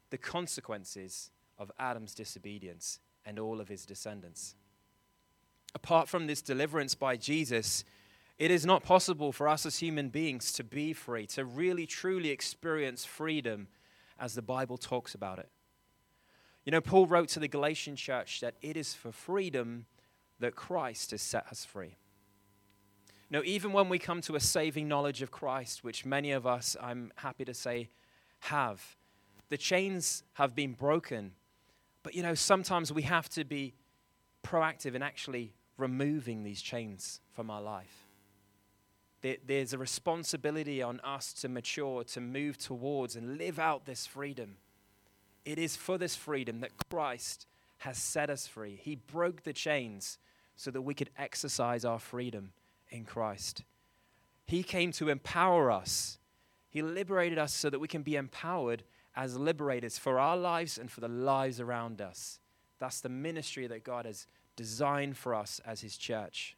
The 0.09 0.17
consequences 0.17 1.31
of 1.57 1.71
Adam's 1.79 2.13
disobedience 2.13 2.99
and 3.25 3.39
all 3.39 3.59
of 3.61 3.67
his 3.67 3.85
descendants. 3.85 4.55
Apart 5.75 6.07
from 6.07 6.27
this 6.27 6.41
deliverance 6.41 6.95
by 6.95 7.17
Jesus, 7.17 7.83
it 8.37 8.51
is 8.51 8.65
not 8.65 8.83
possible 8.83 9.31
for 9.31 9.47
us 9.47 9.65
as 9.65 9.79
human 9.79 10.09
beings 10.09 10.51
to 10.53 10.63
be 10.63 10.93
free, 10.93 11.25
to 11.27 11.45
really 11.45 11.85
truly 11.85 12.29
experience 12.29 13.05
freedom 13.05 13.67
as 14.19 14.35
the 14.35 14.41
Bible 14.41 14.77
talks 14.77 15.15
about 15.15 15.39
it. 15.39 15.49
You 16.65 16.71
know, 16.71 16.81
Paul 16.81 17.07
wrote 17.07 17.29
to 17.29 17.39
the 17.39 17.47
Galatian 17.47 17.95
church 17.95 18.39
that 18.41 18.55
it 18.61 18.77
is 18.77 18.93
for 18.93 19.11
freedom 19.11 19.85
that 20.39 20.55
Christ 20.55 21.11
has 21.11 21.21
set 21.21 21.47
us 21.47 21.65
free. 21.65 21.97
Now, 23.29 23.41
even 23.43 23.73
when 23.73 23.89
we 23.89 23.99
come 23.99 24.21
to 24.21 24.35
a 24.35 24.39
saving 24.39 24.87
knowledge 24.87 25.21
of 25.21 25.31
Christ, 25.31 25.83
which 25.83 26.05
many 26.05 26.31
of 26.31 26.45
us, 26.45 26.77
I'm 26.79 27.11
happy 27.15 27.45
to 27.45 27.53
say, 27.53 27.89
have, 28.41 28.95
the 29.49 29.57
chains 29.57 30.23
have 30.33 30.55
been 30.55 30.73
broken. 30.73 31.31
But, 32.03 32.15
you 32.15 32.21
know, 32.21 32.35
sometimes 32.35 32.91
we 32.91 33.03
have 33.03 33.29
to 33.29 33.43
be 33.43 33.73
proactive 34.45 34.93
in 34.93 35.01
actually 35.01 35.53
removing 35.77 36.43
these 36.43 36.61
chains 36.61 37.21
from 37.31 37.49
our 37.49 37.61
life. 37.61 38.05
There's 39.21 39.71
a 39.71 39.77
responsibility 39.77 40.81
on 40.81 40.99
us 40.99 41.31
to 41.35 41.47
mature, 41.47 42.03
to 42.03 42.19
move 42.19 42.57
towards 42.57 43.15
and 43.15 43.37
live 43.37 43.57
out 43.57 43.85
this 43.85 44.05
freedom. 44.05 44.57
It 45.45 45.57
is 45.57 45.77
for 45.77 45.97
this 45.97 46.13
freedom 46.13 46.59
that 46.59 46.71
Christ 46.89 47.47
has 47.79 47.97
set 47.97 48.29
us 48.29 48.47
free. 48.47 48.79
He 48.81 48.95
broke 48.95 49.43
the 49.43 49.53
chains 49.53 50.17
so 50.57 50.71
that 50.71 50.81
we 50.81 50.93
could 50.93 51.09
exercise 51.17 51.85
our 51.85 51.99
freedom 51.99 52.51
in 52.89 53.05
Christ. 53.05 53.63
He 54.45 54.61
came 54.61 54.91
to 54.93 55.07
empower 55.07 55.71
us. 55.71 56.19
He 56.69 56.81
liberated 56.81 57.37
us 57.37 57.53
so 57.53 57.69
that 57.69 57.79
we 57.79 57.87
can 57.87 58.03
be 58.03 58.17
empowered 58.17 58.83
as 59.15 59.37
liberators 59.37 59.97
for 59.97 60.19
our 60.19 60.37
lives 60.37 60.77
and 60.77 60.91
for 60.91 61.01
the 61.01 61.07
lives 61.07 61.59
around 61.59 62.01
us. 62.01 62.39
That's 62.79 63.01
the 63.01 63.09
ministry 63.09 63.67
that 63.67 63.83
God 63.83 64.05
has 64.05 64.27
designed 64.55 65.17
for 65.17 65.35
us 65.35 65.61
as 65.65 65.81
His 65.81 65.97
church. 65.97 66.57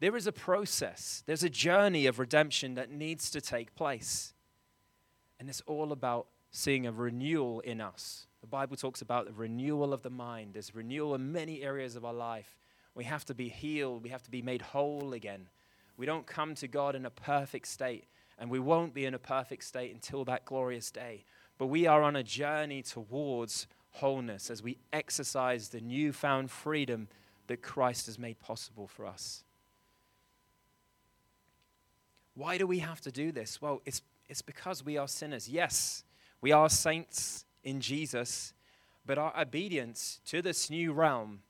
There 0.00 0.16
is 0.16 0.26
a 0.26 0.32
process, 0.32 1.22
there's 1.26 1.42
a 1.42 1.50
journey 1.50 2.06
of 2.06 2.18
redemption 2.18 2.74
that 2.74 2.90
needs 2.90 3.30
to 3.30 3.40
take 3.40 3.74
place. 3.74 4.32
And 5.40 5.48
it's 5.48 5.62
all 5.66 5.92
about 5.92 6.26
seeing 6.50 6.86
a 6.86 6.92
renewal 6.92 7.60
in 7.60 7.80
us. 7.80 8.26
The 8.40 8.46
Bible 8.46 8.76
talks 8.76 9.02
about 9.02 9.26
the 9.26 9.32
renewal 9.32 9.92
of 9.92 10.02
the 10.02 10.10
mind. 10.10 10.54
There's 10.54 10.74
renewal 10.74 11.14
in 11.14 11.32
many 11.32 11.62
areas 11.62 11.96
of 11.96 12.04
our 12.04 12.14
life. 12.14 12.56
We 12.94 13.04
have 13.04 13.24
to 13.26 13.34
be 13.34 13.48
healed, 13.48 14.02
we 14.02 14.10
have 14.10 14.22
to 14.24 14.30
be 14.30 14.42
made 14.42 14.62
whole 14.62 15.12
again. 15.12 15.48
We 15.96 16.06
don't 16.06 16.26
come 16.26 16.54
to 16.56 16.68
God 16.68 16.94
in 16.94 17.06
a 17.06 17.10
perfect 17.10 17.66
state, 17.66 18.04
and 18.38 18.50
we 18.50 18.58
won't 18.58 18.94
be 18.94 19.04
in 19.04 19.14
a 19.14 19.18
perfect 19.18 19.64
state 19.64 19.92
until 19.92 20.24
that 20.24 20.44
glorious 20.44 20.90
day. 20.90 21.24
But 21.58 21.66
we 21.66 21.86
are 21.86 22.02
on 22.02 22.16
a 22.16 22.22
journey 22.22 22.82
towards 22.82 23.66
wholeness 23.92 24.50
as 24.50 24.62
we 24.62 24.78
exercise 24.92 25.68
the 25.68 25.80
newfound 25.80 26.50
freedom 26.50 27.08
that 27.48 27.62
Christ 27.62 28.06
has 28.06 28.18
made 28.18 28.38
possible 28.38 28.86
for 28.86 29.06
us. 29.06 29.42
Why 32.34 32.56
do 32.58 32.66
we 32.66 32.78
have 32.78 33.00
to 33.00 33.10
do 33.10 33.32
this? 33.32 33.60
Well, 33.60 33.82
it's, 33.84 34.02
it's 34.28 34.42
because 34.42 34.84
we 34.84 34.96
are 34.96 35.08
sinners. 35.08 35.48
Yes, 35.48 36.04
we 36.40 36.52
are 36.52 36.68
saints 36.68 37.44
in 37.64 37.80
Jesus, 37.80 38.54
but 39.04 39.18
our 39.18 39.36
obedience 39.36 40.20
to 40.26 40.40
this 40.40 40.70
new 40.70 40.92
realm 40.92 41.40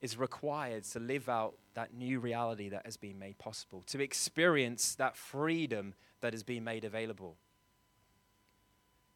is 0.00 0.16
required 0.16 0.82
to 0.84 0.98
live 0.98 1.28
out 1.28 1.54
that 1.74 1.94
new 1.94 2.20
reality 2.20 2.68
that 2.68 2.84
has 2.84 2.96
been 2.96 3.18
made 3.18 3.38
possible, 3.38 3.82
to 3.86 4.00
experience 4.00 4.94
that 4.96 5.16
freedom 5.16 5.94
that 6.20 6.32
has 6.32 6.42
been 6.42 6.64
made 6.64 6.84
available. 6.84 7.36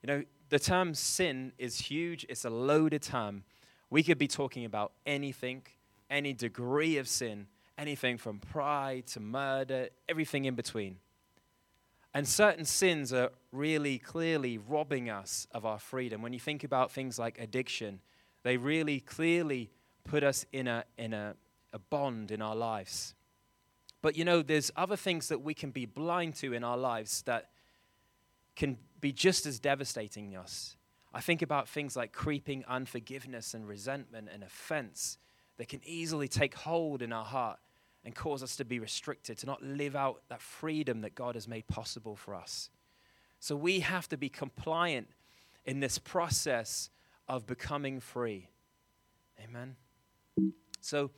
You 0.03 0.07
know, 0.07 0.25
the 0.49 0.59
term 0.59 0.95
sin 0.95 1.53
is 1.59 1.79
huge, 1.79 2.25
it's 2.29 2.45
a 2.45 2.51
loaded 2.51 3.03
term. 3.03 3.45
We 3.91 4.03
could 4.03 4.19
be 4.19 4.29
talking 4.29 4.65
about 4.65 4.93
anything, 5.07 5.63
any 6.11 6.33
degree 6.33 6.99
of 6.99 7.09
sin, 7.09 7.47
anything 7.77 8.19
from 8.19 8.39
pride 8.39 9.07
to 9.09 9.21
murder, 9.21 9.89
everything 10.09 10.45
in 10.45 10.55
between. 10.55 10.97
And 12.15 12.27
certain 12.27 12.65
sins 12.65 13.13
are 13.13 13.31
really 13.53 13.99
clearly 13.99 14.59
robbing 14.59 15.11
us 15.11 15.47
of 15.53 15.65
our 15.65 15.79
freedom. 15.79 16.23
When 16.23 16.33
you 16.33 16.41
think 16.41 16.65
about 16.65 16.91
things 16.91 17.19
like 17.19 17.39
addiction, 17.39 18.01
they 18.43 18.57
really 18.57 19.01
clearly 19.01 19.71
put 20.05 20.25
us 20.25 20.47
in 20.53 20.67
a, 20.67 20.85
in 20.97 21.13
a, 21.13 21.35
a 21.73 21.79
bond 21.79 22.31
in 22.31 22.43
our 22.43 22.57
lives. 22.57 23.15
But 24.01 24.17
you 24.17 24.25
know, 24.25 24.43
there's 24.43 24.71
other 24.77 24.97
things 24.97 25.29
that 25.29 25.43
we 25.43 25.55
can 25.55 25.71
be 25.71 25.87
blind 25.87 26.35
to 26.37 26.53
in 26.53 26.65
our 26.65 26.77
lives 26.77 27.23
that 27.23 27.51
can 28.57 28.77
be 29.01 29.13
just 29.13 29.47
as 29.47 29.59
devastating 29.59 30.31
to 30.33 30.39
us. 30.39 30.77
I 31.13 31.21
think 31.21 31.43
about 31.43 31.69
things 31.69 31.97
like 31.97 32.13
creeping 32.13 32.65
unforgiveness 32.69 33.55
and 33.55 33.67
resentment 33.67 34.29
and 34.33 34.43
offense 34.43 35.19
that 35.57 35.69
can 35.69 35.81
easily 35.85 36.29
take 36.29 36.55
hold 36.55 37.03
in 37.03 37.13
our 37.13 37.25
heart 37.25 37.59
and 38.05 38.15
cause 38.15 38.43
us 38.43 38.57
to 38.57 38.65
be 38.65 38.79
restricted, 38.79 39.39
to 39.39 39.47
not 39.47 39.63
live 39.63 39.97
out 39.97 40.23
that 40.29 40.41
freedom 40.41 41.01
that 41.01 41.15
God 41.15 41.35
has 41.35 41.49
made 41.49 41.67
possible 41.67 42.15
for 42.15 42.35
us. 42.35 42.71
So 43.41 43.57
we 43.57 43.81
have 43.81 44.09
to 44.09 44.17
be 44.17 44.29
compliant 44.29 45.09
in 45.65 45.81
this 45.81 45.99
process 45.99 46.91
of 47.29 47.47
becoming 47.47 48.01
free. 48.01 48.49
Amen. 49.43 49.77
So, 50.81 51.11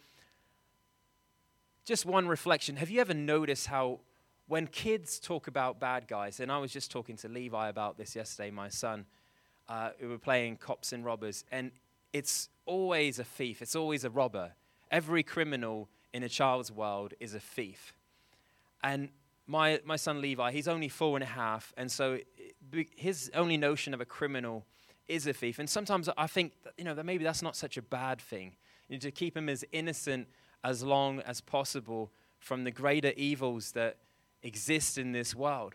just 1.91 2.07
one 2.07 2.29
reflection. 2.29 2.77
Have 2.77 2.89
you 2.89 3.01
ever 3.01 3.15
noticed 3.15 3.67
how 3.67 3.99
when 4.47 4.69
kids 4.69 5.19
talk 5.19 5.49
about 5.49 5.81
bad 5.81 6.07
guys, 6.07 6.39
and 6.39 6.53
I 6.53 6.59
was 6.59 6.71
just 6.71 6.89
talking 6.89 7.17
to 7.17 7.29
Levi 7.29 7.69
about 7.69 7.99
this 7.99 8.15
yesterday, 8.15 8.53
my 8.53 8.69
son, 8.69 9.07
uh, 9.69 9.91
we 10.01 10.07
were 10.07 10.17
playing 10.17 10.59
cops 10.59 10.93
and 10.93 11.05
robbers, 11.05 11.45
and 11.51 11.73
it's 12.13 12.49
always 12.65 13.19
a 13.19 13.25
thief, 13.25 13.61
it's 13.61 13.75
always 13.75 14.05
a 14.05 14.11
robber. 14.11 14.53
Every 14.93 15.25
criminal 15.25 15.89
in 16.15 16.23
a 16.23 16.29
child's 16.29 16.71
world 16.71 17.15
is 17.19 17.35
a 17.35 17.41
thief. 17.41 17.93
And 18.85 19.09
my, 19.49 19.81
my 19.85 19.97
son 19.97 20.21
Levi, 20.21 20.53
he's 20.53 20.69
only 20.69 20.89
four 20.89 21.17
and 21.17 21.25
a 21.25 21.33
half, 21.35 21.75
and 21.77 21.91
so 21.91 22.19
his 22.95 23.33
only 23.35 23.57
notion 23.57 23.95
of 23.95 24.01
a 24.01 24.05
criminal 24.05 24.65
is 25.09 25.27
a 25.27 25.33
thief. 25.33 25.59
And 25.59 25.69
sometimes 25.69 26.09
I 26.17 26.29
think, 26.29 26.53
you 26.79 26.85
know, 26.85 26.95
that 26.95 27.05
maybe 27.05 27.25
that's 27.25 27.43
not 27.43 27.57
such 27.57 27.77
a 27.77 27.83
bad 27.83 28.21
thing. 28.21 28.53
You 28.89 28.95
know, 28.95 29.01
to 29.01 29.11
keep 29.11 29.37
him 29.37 29.49
as 29.49 29.65
innocent 29.73 30.29
as 30.63 30.83
long 30.83 31.21
as 31.21 31.41
possible 31.41 32.11
from 32.39 32.65
the 32.65 32.71
greater 32.71 33.13
evils 33.17 33.73
that 33.73 33.97
exist 34.43 34.99
in 34.99 35.13
this 35.13 35.35
world. 35.35 35.75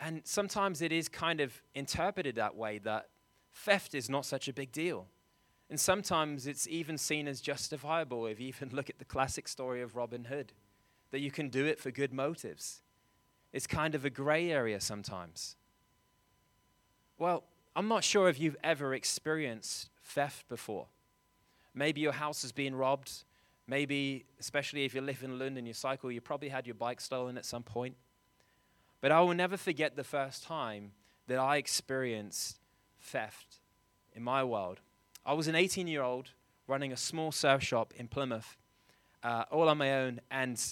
And 0.00 0.22
sometimes 0.24 0.82
it 0.82 0.92
is 0.92 1.08
kind 1.08 1.40
of 1.40 1.62
interpreted 1.74 2.36
that 2.36 2.56
way 2.56 2.78
that 2.78 3.08
theft 3.52 3.94
is 3.94 4.10
not 4.10 4.26
such 4.26 4.48
a 4.48 4.52
big 4.52 4.72
deal. 4.72 5.06
And 5.70 5.80
sometimes 5.80 6.46
it's 6.46 6.68
even 6.68 6.98
seen 6.98 7.26
as 7.26 7.40
justifiable 7.40 8.26
if 8.26 8.40
you 8.40 8.48
even 8.48 8.68
look 8.72 8.90
at 8.90 8.98
the 8.98 9.04
classic 9.04 9.48
story 9.48 9.82
of 9.82 9.96
Robin 9.96 10.24
Hood, 10.24 10.52
that 11.10 11.20
you 11.20 11.30
can 11.30 11.48
do 11.48 11.64
it 11.64 11.78
for 11.78 11.90
good 11.90 12.12
motives. 12.12 12.82
It's 13.52 13.66
kind 13.66 13.94
of 13.94 14.04
a 14.04 14.10
gray 14.10 14.50
area 14.50 14.80
sometimes. 14.80 15.56
Well, 17.18 17.44
I'm 17.76 17.88
not 17.88 18.04
sure 18.04 18.28
if 18.28 18.38
you've 18.38 18.56
ever 18.62 18.94
experienced 18.94 19.90
theft 20.02 20.48
before. 20.48 20.86
Maybe 21.74 22.00
your 22.00 22.12
house 22.12 22.42
has 22.42 22.52
been 22.52 22.74
robbed. 22.74 23.24
Maybe, 23.66 24.26
especially 24.38 24.84
if 24.84 24.94
you 24.94 25.00
live 25.00 25.22
in 25.22 25.38
London, 25.38 25.64
you 25.66 25.72
cycle, 25.72 26.12
you 26.12 26.20
probably 26.20 26.50
had 26.50 26.66
your 26.66 26.74
bike 26.74 27.00
stolen 27.00 27.38
at 27.38 27.44
some 27.44 27.62
point. 27.62 27.96
But 29.00 29.10
I 29.10 29.20
will 29.20 29.34
never 29.34 29.56
forget 29.56 29.96
the 29.96 30.04
first 30.04 30.44
time 30.44 30.92
that 31.26 31.38
I 31.38 31.56
experienced 31.56 32.58
theft 33.00 33.60
in 34.12 34.22
my 34.22 34.44
world. 34.44 34.80
I 35.24 35.32
was 35.32 35.48
an 35.48 35.54
18 35.54 35.86
year 35.86 36.02
old 36.02 36.30
running 36.66 36.92
a 36.92 36.96
small 36.96 37.32
surf 37.32 37.62
shop 37.62 37.92
in 37.96 38.08
Plymouth, 38.08 38.56
uh, 39.22 39.44
all 39.50 39.68
on 39.68 39.78
my 39.78 39.94
own, 39.94 40.20
and 40.30 40.62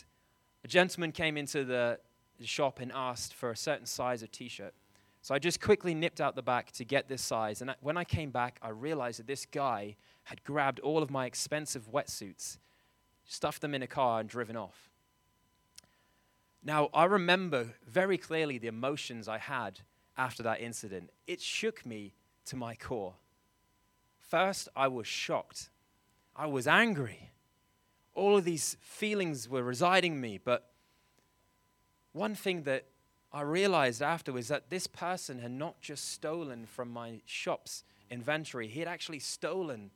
a 0.65 0.69
gentleman 0.69 1.13
came 1.13 1.37
into 1.37 1.65
the 1.65 1.99
shop 2.43 2.81
and 2.81 2.91
asked 2.93 3.35
for 3.35 3.51
a 3.51 3.57
certain 3.57 3.87
size 3.87 4.23
of 4.23 4.31
t 4.31 4.49
shirt. 4.49 4.75
So 5.23 5.35
I 5.35 5.39
just 5.39 5.61
quickly 5.61 5.95
nipped 5.95 6.21
out 6.21 6.35
the 6.35 6.43
back 6.43 6.73
to 6.73 6.85
get 6.85 7.09
this 7.09 7.23
size. 7.23 7.63
And 7.63 7.75
when 7.81 7.97
I 7.97 8.05
came 8.05 8.31
back, 8.31 8.59
I 8.61 8.71
realized 8.71 9.21
that 9.21 9.29
this 9.29 9.47
guy 9.47 9.97
had 10.25 10.43
grabbed 10.43 10.81
all 10.81 11.03
of 11.03 11.11
my 11.11 11.27
expensive 11.27 11.93
wetsuits, 11.93 12.59
stuffed 13.25 13.61
them 13.61 13.75
in 13.75 13.83
a 13.83 13.87
car, 13.87 14.21
and 14.21 14.29
driven 14.29 14.57
off. 14.57 14.91
Now, 16.65 16.91
I 16.95 17.05
remember 17.05 17.75
very 17.87 18.19
clearly 18.19 18.59
the 18.59 18.69
emotions 18.69 19.29
I 19.29 19.39
had 19.39 19.81
after 20.17 20.43
that 20.45 20.61
incident. 20.61 21.11
It 21.27 21.41
shook 21.41 21.85
me 21.85 22.15
to 22.47 22.57
my 22.57 22.75
core. 22.75 23.15
First, 24.21 24.69
I 24.77 24.89
was 24.89 25.07
shocked. 25.07 25.71
I 26.37 26.47
was 26.47 26.67
angry. 26.67 27.31
All 28.15 28.37
of 28.37 28.45
these 28.45 28.77
feelings 28.81 29.49
were 29.49 29.63
residing 29.63 30.13
in 30.13 30.21
me. 30.21 30.39
But 30.43 30.71
one 32.13 32.35
thing 32.35 32.63
that 32.63 32.85
I 33.33 33.41
realized 33.41 34.03
afterwards 34.03 34.45
was 34.45 34.49
that 34.49 34.71
this 34.71 34.87
person 34.87 35.39
had 35.39 35.51
not 35.51 35.81
just 35.81 36.11
stolen 36.11 36.67
from 36.67 36.91
my 36.91 37.23
shop's 37.25 37.85
inventory, 38.11 38.69
he 38.69 38.81
had 38.81 38.89
actually 38.89 39.19
stolen 39.19 39.91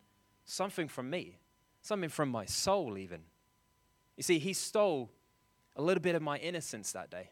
something 0.45 0.89
from 0.89 1.11
me, 1.11 1.39
something 1.87 2.11
from 2.11 2.29
my 2.29 2.45
soul, 2.45 2.99
even. 2.99 3.23
You 4.17 4.23
see, 4.23 4.39
he 4.39 4.53
stole 4.53 5.11
a 5.77 5.83
little 5.83 6.03
bit 6.03 6.15
of 6.15 6.23
my 6.23 6.39
innocence 6.39 6.93
that 6.93 7.11
day. 7.11 7.31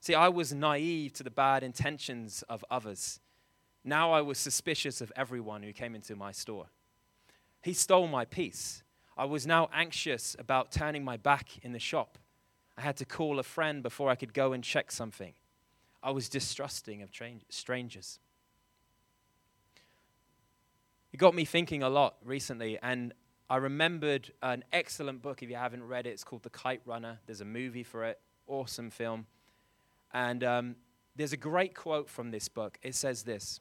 See, 0.00 0.14
I 0.14 0.28
was 0.28 0.52
naive 0.52 1.12
to 1.14 1.22
the 1.22 1.30
bad 1.30 1.62
intentions 1.62 2.42
of 2.48 2.64
others. 2.70 3.20
Now 3.84 4.12
I 4.12 4.20
was 4.20 4.38
suspicious 4.38 5.00
of 5.00 5.12
everyone 5.16 5.62
who 5.62 5.72
came 5.72 5.94
into 5.94 6.16
my 6.16 6.32
store. 6.32 6.66
He 7.62 7.72
stole 7.72 8.06
my 8.06 8.24
peace. 8.24 8.82
I 9.16 9.24
was 9.24 9.46
now 9.46 9.68
anxious 9.72 10.34
about 10.38 10.72
turning 10.72 11.04
my 11.04 11.16
back 11.16 11.58
in 11.62 11.72
the 11.72 11.78
shop 11.78 12.18
I 12.80 12.82
had 12.82 12.96
to 12.96 13.04
call 13.04 13.38
a 13.38 13.42
friend 13.42 13.82
before 13.82 14.08
I 14.08 14.14
could 14.14 14.32
go 14.32 14.54
and 14.54 14.64
check 14.64 14.90
something. 14.90 15.34
I 16.02 16.12
was 16.12 16.30
distrusting 16.30 17.02
of 17.02 17.10
strangers. 17.50 18.18
It 21.12 21.18
got 21.18 21.34
me 21.34 21.44
thinking 21.44 21.82
a 21.82 21.90
lot 21.90 22.16
recently, 22.24 22.78
and 22.80 23.12
I 23.50 23.56
remembered 23.56 24.30
an 24.44 24.62
excellent 24.72 25.22
book. 25.22 25.42
If 25.42 25.50
you 25.50 25.56
haven't 25.56 25.82
read 25.82 26.06
it, 26.06 26.10
it's 26.10 26.22
called 26.22 26.44
The 26.44 26.50
Kite 26.50 26.82
Runner. 26.86 27.18
There's 27.26 27.40
a 27.40 27.44
movie 27.44 27.82
for 27.82 28.04
it, 28.04 28.20
awesome 28.46 28.90
film. 28.90 29.26
And 30.14 30.44
um, 30.44 30.76
there's 31.16 31.32
a 31.32 31.36
great 31.36 31.74
quote 31.74 32.08
from 32.08 32.30
this 32.30 32.46
book. 32.46 32.78
It 32.80 32.94
says 32.94 33.24
this. 33.24 33.58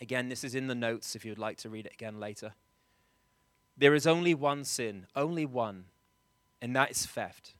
Again, 0.00 0.30
this 0.30 0.44
is 0.44 0.54
in 0.54 0.66
the 0.66 0.74
notes 0.74 1.14
if 1.14 1.26
you'd 1.26 1.38
like 1.38 1.58
to 1.58 1.68
read 1.68 1.84
it 1.84 1.92
again 1.92 2.18
later. 2.20 2.54
There 3.76 3.94
is 3.94 4.06
only 4.06 4.32
one 4.32 4.64
sin, 4.64 5.06
only 5.14 5.44
one, 5.44 5.84
and 6.62 6.74
that 6.74 6.90
is 6.90 7.04
theft. 7.04 7.54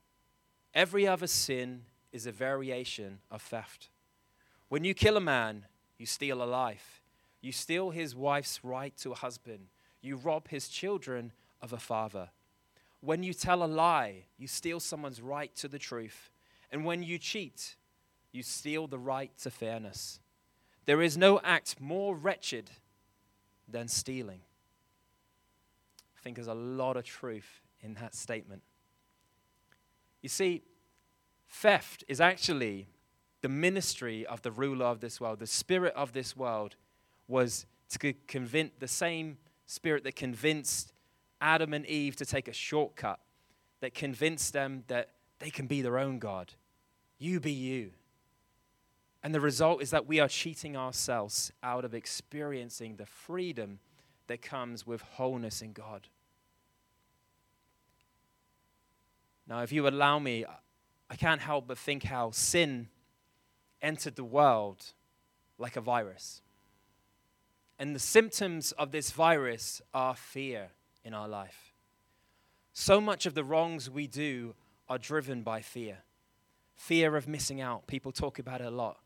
Every 0.72 1.06
other 1.06 1.26
sin 1.26 1.82
is 2.12 2.24
a 2.24 2.32
variation 2.32 3.18
of 3.30 3.42
theft. 3.42 3.90
When 4.70 4.84
you 4.84 4.94
kill 4.94 5.18
a 5.18 5.20
man, 5.20 5.66
you 5.98 6.06
steal 6.06 6.42
a 6.42 6.44
life. 6.44 7.02
You 7.42 7.52
steal 7.52 7.90
his 7.90 8.16
wife's 8.16 8.64
right 8.64 8.96
to 8.98 9.12
a 9.12 9.16
husband. 9.16 9.66
You 10.00 10.16
rob 10.16 10.48
his 10.48 10.68
children 10.68 11.32
of 11.62 11.72
a 11.72 11.78
father. 11.78 12.30
When 13.00 13.22
you 13.22 13.32
tell 13.32 13.62
a 13.62 13.66
lie, 13.66 14.24
you 14.36 14.46
steal 14.46 14.80
someone's 14.80 15.20
right 15.20 15.54
to 15.56 15.68
the 15.68 15.78
truth. 15.78 16.30
And 16.70 16.84
when 16.84 17.02
you 17.02 17.18
cheat, 17.18 17.76
you 18.32 18.42
steal 18.42 18.86
the 18.86 18.98
right 18.98 19.30
to 19.38 19.50
fairness. 19.50 20.20
There 20.84 21.02
is 21.02 21.16
no 21.16 21.40
act 21.44 21.80
more 21.80 22.16
wretched 22.16 22.70
than 23.68 23.88
stealing. 23.88 24.40
I 26.16 26.20
think 26.22 26.36
there's 26.36 26.48
a 26.48 26.54
lot 26.54 26.96
of 26.96 27.04
truth 27.04 27.62
in 27.80 27.94
that 27.94 28.14
statement. 28.14 28.62
You 30.22 30.28
see, 30.28 30.62
theft 31.48 32.04
is 32.08 32.20
actually 32.20 32.86
the 33.40 33.48
ministry 33.48 34.24
of 34.24 34.42
the 34.42 34.52
ruler 34.52 34.86
of 34.86 35.00
this 35.00 35.20
world. 35.20 35.40
The 35.40 35.46
spirit 35.46 35.92
of 35.94 36.12
this 36.12 36.36
world 36.36 36.76
was 37.26 37.66
to 37.90 38.12
convince 38.26 38.72
the 38.78 38.88
same 38.88 39.36
spirit 39.66 40.04
that 40.04 40.14
convinced 40.14 40.91
Adam 41.42 41.74
and 41.74 41.84
Eve 41.84 42.16
to 42.16 42.24
take 42.24 42.48
a 42.48 42.52
shortcut, 42.52 43.18
that 43.82 43.94
convinced 43.94 44.52
them 44.52 44.84
that 44.86 45.10
they 45.40 45.50
can 45.50 45.66
be 45.66 45.82
their 45.82 45.98
own 45.98 46.20
God. 46.20 46.54
You 47.18 47.40
be 47.40 47.52
you. 47.52 47.90
And 49.24 49.34
the 49.34 49.40
result 49.40 49.82
is 49.82 49.90
that 49.90 50.06
we 50.06 50.20
are 50.20 50.28
cheating 50.28 50.76
ourselves 50.76 51.52
out 51.62 51.84
of 51.84 51.92
experiencing 51.92 52.96
the 52.96 53.06
freedom 53.06 53.80
that 54.28 54.40
comes 54.40 54.86
with 54.86 55.02
wholeness 55.02 55.62
in 55.62 55.72
God. 55.72 56.06
Now, 59.48 59.62
if 59.62 59.72
you 59.72 59.88
allow 59.88 60.20
me, 60.20 60.44
I 61.10 61.16
can't 61.16 61.40
help 61.40 61.66
but 61.66 61.76
think 61.76 62.04
how 62.04 62.30
sin 62.30 62.88
entered 63.82 64.14
the 64.14 64.24
world 64.24 64.92
like 65.58 65.76
a 65.76 65.80
virus. 65.80 66.40
And 67.80 67.96
the 67.96 68.00
symptoms 68.00 68.70
of 68.72 68.92
this 68.92 69.10
virus 69.10 69.82
are 69.92 70.14
fear 70.14 70.70
in 71.04 71.14
our 71.14 71.28
life. 71.28 71.72
So 72.72 73.00
much 73.00 73.26
of 73.26 73.34
the 73.34 73.44
wrongs 73.44 73.90
we 73.90 74.06
do 74.06 74.54
are 74.88 74.98
driven 74.98 75.42
by 75.42 75.60
fear 75.60 75.98
fear 76.74 77.14
of 77.16 77.28
missing 77.28 77.60
out. 77.60 77.86
People 77.86 78.10
talk 78.10 78.40
about 78.40 78.60
it 78.60 78.66
a 78.66 78.70
lot. 78.70 78.98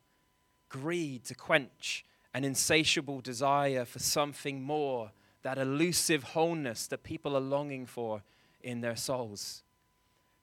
Greed 0.70 1.24
to 1.24 1.34
quench 1.34 2.06
an 2.32 2.42
insatiable 2.42 3.20
desire 3.20 3.84
for 3.84 3.98
something 3.98 4.62
more, 4.62 5.10
that 5.42 5.58
elusive 5.58 6.22
wholeness 6.22 6.86
that 6.86 7.02
people 7.02 7.36
are 7.36 7.40
longing 7.40 7.84
for 7.84 8.22
in 8.62 8.80
their 8.80 8.96
souls 8.96 9.62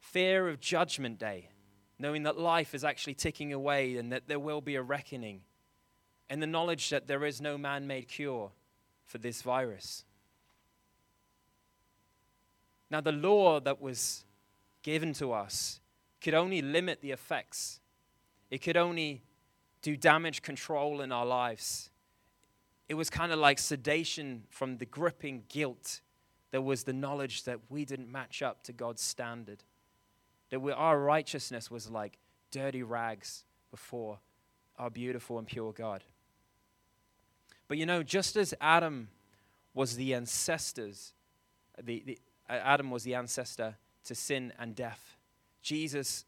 fear 0.03 0.49
of 0.49 0.59
Judgment 0.59 1.17
Day, 1.17 1.49
knowing 1.97 2.23
that 2.23 2.37
life 2.37 2.75
is 2.75 2.83
actually 2.83 3.15
ticking 3.15 3.53
away 3.53 3.97
and 3.97 4.11
that 4.11 4.27
there 4.27 4.39
will 4.39 4.61
be 4.61 4.75
a 4.75 4.81
reckoning, 4.81 5.41
and 6.29 6.41
the 6.41 6.47
knowledge 6.47 6.89
that 6.89 7.07
there 7.07 7.25
is 7.25 7.41
no 7.41 7.57
man 7.57 7.87
made 7.87 8.07
cure 8.07 8.51
for 9.05 9.17
this 9.17 9.41
virus. 9.41 10.03
Now, 12.93 13.01
the 13.01 13.11
law 13.11 13.59
that 13.59 13.81
was 13.81 14.23
given 14.83 15.13
to 15.13 15.33
us 15.33 15.79
could 16.21 16.35
only 16.35 16.61
limit 16.61 17.01
the 17.01 17.09
effects, 17.09 17.79
it 18.51 18.59
could 18.59 18.77
only 18.77 19.23
do 19.81 19.97
damage 19.97 20.43
control 20.43 21.01
in 21.01 21.11
our 21.11 21.25
lives. 21.25 21.89
It 22.87 22.93
was 22.93 23.09
kind 23.09 23.31
of 23.31 23.39
like 23.39 23.57
sedation 23.57 24.43
from 24.51 24.77
the 24.77 24.85
gripping 24.85 25.45
guilt. 25.49 26.01
There 26.51 26.61
was 26.61 26.83
the 26.83 26.93
knowledge 26.93 27.45
that 27.45 27.61
we 27.67 27.83
didn't 27.83 28.11
match 28.11 28.43
up 28.43 28.61
to 28.65 28.73
God's 28.73 29.01
standard 29.01 29.63
that 30.51 30.59
we, 30.59 30.71
our 30.71 30.99
righteousness 30.99 31.71
was 31.71 31.89
like 31.89 32.19
dirty 32.51 32.83
rags 32.83 33.43
before 33.71 34.19
our 34.77 34.91
beautiful 34.91 35.39
and 35.39 35.47
pure 35.47 35.73
God. 35.73 36.03
But 37.67 37.79
you 37.79 37.87
know, 37.87 38.03
just 38.03 38.35
as 38.35 38.53
Adam 38.61 39.07
was 39.73 39.95
the 39.95 40.13
ancestors, 40.13 41.15
the, 41.81 42.03
the 42.05 42.19
Uh, 42.53 42.57
Adam 42.57 42.91
was 42.91 43.03
the 43.03 43.15
ancestor 43.15 43.75
to 44.05 44.13
sin 44.13 44.53
and 44.59 44.75
death, 44.75 45.17
Jesus 45.63 46.25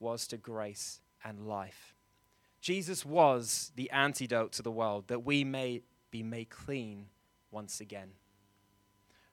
was 0.00 0.26
to 0.26 0.36
grace 0.36 1.00
and 1.22 1.46
life. 1.46 1.94
Jesus 2.60 3.06
was 3.06 3.70
the 3.76 3.90
antidote 3.90 4.52
to 4.52 4.62
the 4.62 4.70
world 4.70 5.06
that 5.08 5.24
we 5.24 5.44
may 5.44 5.82
be 6.10 6.22
made 6.22 6.50
clean 6.50 7.06
once 7.50 7.80
again. 7.80 8.10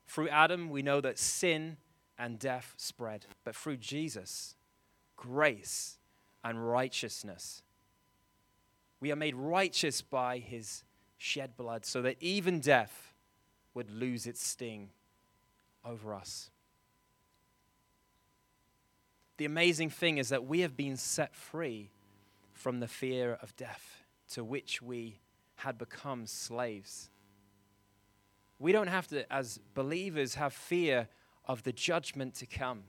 Through 0.06 0.28
Adam, 0.28 0.70
we 0.70 0.82
know 0.82 1.00
that 1.00 1.18
sin 1.18 1.76
and 2.18 2.38
death 2.38 2.74
spread. 2.76 3.26
But 3.44 3.56
through 3.56 3.78
Jesus, 3.78 4.54
grace 5.16 5.98
and 6.44 6.70
righteousness. 6.70 7.62
We 9.00 9.10
are 9.12 9.16
made 9.16 9.34
righteous 9.34 10.02
by 10.02 10.38
his 10.38 10.84
shed 11.16 11.56
blood 11.56 11.84
so 11.84 12.00
that 12.02 12.16
even 12.20 12.60
death 12.60 13.14
would 13.74 13.90
lose 13.90 14.26
its 14.26 14.46
sting 14.46 14.90
over 15.88 16.14
us. 16.14 16.50
the 19.38 19.44
amazing 19.44 19.88
thing 19.88 20.18
is 20.18 20.28
that 20.28 20.44
we 20.44 20.60
have 20.60 20.76
been 20.76 20.96
set 20.96 21.34
free 21.34 21.90
from 22.52 22.80
the 22.80 22.88
fear 22.88 23.38
of 23.40 23.56
death 23.56 24.02
to 24.32 24.44
which 24.44 24.82
we 24.82 25.20
had 25.54 25.78
become 25.78 26.26
slaves. 26.26 27.08
We 28.58 28.72
don't 28.72 28.88
have 28.88 29.06
to, 29.08 29.32
as 29.32 29.60
believers, 29.74 30.34
have 30.34 30.52
fear 30.52 31.08
of 31.44 31.62
the 31.62 31.72
judgment 31.72 32.34
to 32.34 32.46
come. 32.46 32.82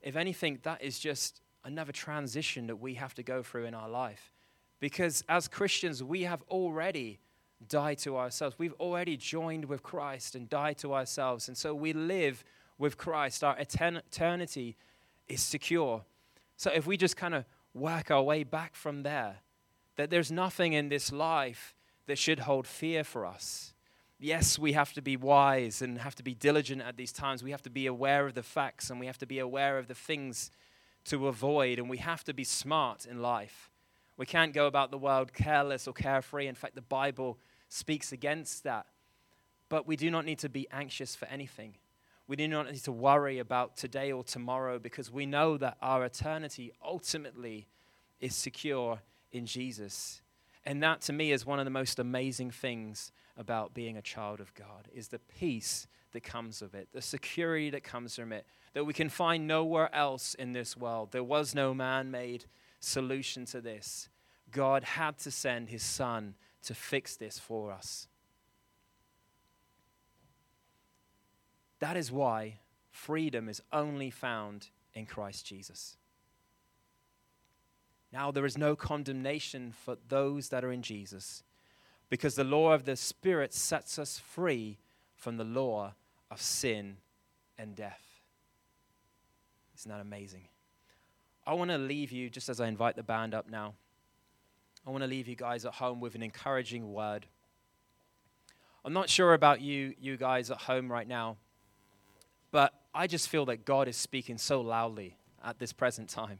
If 0.00 0.16
anything, 0.16 0.58
that 0.62 0.82
is 0.82 0.98
just 0.98 1.42
another 1.64 1.92
transition 1.92 2.66
that 2.66 2.76
we 2.76 2.94
have 2.94 3.14
to 3.14 3.22
go 3.22 3.42
through 3.42 3.66
in 3.66 3.74
our 3.74 3.88
life. 3.88 4.32
Because 4.80 5.22
as 5.28 5.48
Christians, 5.48 6.02
we 6.02 6.22
have 6.22 6.42
already 6.48 7.20
died 7.68 7.98
to 7.98 8.16
ourselves. 8.16 8.56
We've 8.58 8.74
already 8.74 9.16
joined 9.16 9.64
with 9.66 9.82
Christ 9.82 10.34
and 10.34 10.48
died 10.48 10.78
to 10.78 10.94
ourselves. 10.94 11.48
And 11.48 11.56
so 11.56 11.74
we 11.74 11.92
live 11.92 12.44
with 12.78 12.96
Christ. 12.96 13.42
Our 13.42 13.56
eternity 13.58 14.76
is 15.28 15.40
secure. 15.40 16.02
So 16.56 16.70
if 16.70 16.86
we 16.86 16.96
just 16.96 17.16
kind 17.16 17.34
of 17.34 17.44
work 17.72 18.10
our 18.10 18.22
way 18.22 18.44
back 18.44 18.74
from 18.74 19.02
there, 19.02 19.36
that 19.96 20.10
there's 20.10 20.30
nothing 20.30 20.72
in 20.72 20.88
this 20.88 21.12
life 21.12 21.74
that 22.06 22.18
should 22.18 22.40
hold 22.40 22.66
fear 22.66 23.04
for 23.04 23.24
us. 23.24 23.72
Yes, 24.20 24.58
we 24.58 24.72
have 24.72 24.92
to 24.92 25.02
be 25.02 25.16
wise 25.16 25.82
and 25.82 25.98
have 25.98 26.14
to 26.16 26.22
be 26.22 26.34
diligent 26.34 26.82
at 26.82 26.96
these 26.96 27.12
times. 27.12 27.42
We 27.42 27.50
have 27.50 27.62
to 27.62 27.70
be 27.70 27.86
aware 27.86 28.26
of 28.26 28.34
the 28.34 28.42
facts 28.42 28.90
and 28.90 29.00
we 29.00 29.06
have 29.06 29.18
to 29.18 29.26
be 29.26 29.38
aware 29.38 29.78
of 29.78 29.88
the 29.88 29.94
things 29.94 30.50
to 31.06 31.28
avoid, 31.28 31.78
and 31.78 31.90
we 31.90 31.98
have 31.98 32.24
to 32.24 32.32
be 32.32 32.44
smart 32.44 33.04
in 33.04 33.20
life. 33.20 33.70
We 34.16 34.26
can't 34.26 34.52
go 34.52 34.66
about 34.66 34.90
the 34.90 34.98
world 34.98 35.32
careless 35.32 35.88
or 35.88 35.92
carefree. 35.92 36.46
In 36.46 36.54
fact, 36.54 36.74
the 36.74 36.82
Bible 36.82 37.38
speaks 37.68 38.12
against 38.12 38.64
that. 38.64 38.86
But 39.68 39.86
we 39.86 39.96
do 39.96 40.10
not 40.10 40.24
need 40.24 40.38
to 40.40 40.48
be 40.48 40.68
anxious 40.70 41.16
for 41.16 41.26
anything. 41.26 41.74
We 42.26 42.36
do 42.36 42.48
not 42.48 42.70
need 42.70 42.84
to 42.84 42.92
worry 42.92 43.38
about 43.38 43.76
today 43.76 44.12
or 44.12 44.24
tomorrow 44.24 44.78
because 44.78 45.10
we 45.10 45.26
know 45.26 45.56
that 45.58 45.76
our 45.82 46.04
eternity 46.04 46.72
ultimately 46.82 47.66
is 48.20 48.34
secure 48.34 49.00
in 49.32 49.46
Jesus. 49.46 50.22
And 50.64 50.82
that 50.82 51.02
to 51.02 51.12
me 51.12 51.32
is 51.32 51.44
one 51.44 51.58
of 51.58 51.64
the 51.64 51.70
most 51.70 51.98
amazing 51.98 52.50
things 52.50 53.12
about 53.36 53.74
being 53.74 53.96
a 53.96 54.02
child 54.02 54.40
of 54.40 54.54
God 54.54 54.88
is 54.94 55.08
the 55.08 55.18
peace 55.18 55.86
that 56.12 56.22
comes 56.22 56.62
of 56.62 56.74
it, 56.74 56.88
the 56.92 57.02
security 57.02 57.68
that 57.70 57.82
comes 57.82 58.14
from 58.14 58.32
it, 58.32 58.46
that 58.72 58.84
we 58.84 58.94
can 58.94 59.08
find 59.08 59.46
nowhere 59.46 59.92
else 59.94 60.34
in 60.34 60.52
this 60.52 60.76
world. 60.76 61.10
There 61.10 61.24
was 61.24 61.54
no 61.54 61.74
man-made 61.74 62.44
solution 62.84 63.44
to 63.46 63.60
this. 63.60 64.08
God 64.50 64.84
had 64.84 65.18
to 65.18 65.30
send 65.30 65.68
his 65.68 65.82
son 65.82 66.34
to 66.62 66.74
fix 66.74 67.16
this 67.16 67.38
for 67.38 67.72
us. 67.72 68.08
That 71.80 71.96
is 71.96 72.12
why 72.12 72.60
freedom 72.90 73.48
is 73.48 73.60
only 73.72 74.10
found 74.10 74.68
in 74.94 75.06
Christ 75.06 75.44
Jesus. 75.44 75.96
Now 78.12 78.30
there 78.30 78.46
is 78.46 78.56
no 78.56 78.76
condemnation 78.76 79.72
for 79.72 79.96
those 80.08 80.50
that 80.50 80.64
are 80.64 80.70
in 80.70 80.82
Jesus, 80.82 81.42
because 82.08 82.36
the 82.36 82.44
law 82.44 82.72
of 82.72 82.84
the 82.84 82.96
Spirit 82.96 83.52
sets 83.52 83.98
us 83.98 84.18
free 84.18 84.78
from 85.16 85.36
the 85.36 85.44
law 85.44 85.94
of 86.30 86.40
sin 86.40 86.98
and 87.58 87.74
death. 87.74 88.20
Isn't 89.76 89.90
that 89.90 90.00
amazing? 90.00 90.48
I 91.46 91.54
want 91.54 91.70
to 91.70 91.78
leave 91.78 92.10
you, 92.10 92.30
just 92.30 92.48
as 92.48 92.60
I 92.60 92.68
invite 92.68 92.96
the 92.96 93.02
band 93.02 93.34
up 93.34 93.50
now, 93.50 93.74
I 94.86 94.90
want 94.90 95.02
to 95.02 95.08
leave 95.08 95.28
you 95.28 95.36
guys 95.36 95.64
at 95.64 95.74
home 95.74 96.00
with 96.00 96.14
an 96.14 96.22
encouraging 96.22 96.92
word. 96.92 97.26
I'm 98.84 98.92
not 98.92 99.08
sure 99.08 99.34
about 99.34 99.60
you, 99.60 99.94
you 99.98 100.16
guys 100.16 100.50
at 100.50 100.58
home 100.58 100.90
right 100.90 101.08
now, 101.08 101.36
but 102.50 102.72
I 102.94 103.06
just 103.06 103.28
feel 103.28 103.46
that 103.46 103.64
God 103.64 103.88
is 103.88 103.96
speaking 103.96 104.38
so 104.38 104.60
loudly 104.60 105.16
at 105.42 105.58
this 105.58 105.72
present 105.72 106.08
time. 106.08 106.38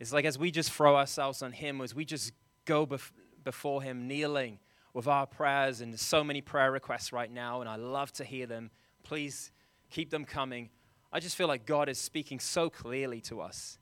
It's 0.00 0.12
like 0.12 0.24
as 0.24 0.38
we 0.38 0.50
just 0.50 0.72
throw 0.72 0.96
ourselves 0.96 1.42
on 1.42 1.52
Him, 1.52 1.80
as 1.80 1.94
we 1.94 2.04
just 2.04 2.32
go 2.64 2.86
bef- 2.86 3.12
before 3.44 3.82
Him, 3.82 4.08
kneeling 4.08 4.58
with 4.92 5.06
our 5.08 5.26
prayers, 5.26 5.80
and 5.80 5.98
so 5.98 6.22
many 6.22 6.40
prayer 6.40 6.70
requests 6.70 7.12
right 7.12 7.30
now, 7.30 7.60
and 7.60 7.68
I 7.68 7.76
love 7.76 8.12
to 8.14 8.24
hear 8.24 8.46
them. 8.46 8.70
Please 9.02 9.50
keep 9.90 10.10
them 10.10 10.24
coming. 10.24 10.70
I 11.14 11.20
just 11.20 11.36
feel 11.36 11.46
like 11.46 11.64
God 11.64 11.88
is 11.88 11.96
speaking 11.96 12.40
so 12.40 12.68
clearly 12.68 13.20
to 13.22 13.40
us. 13.40 13.78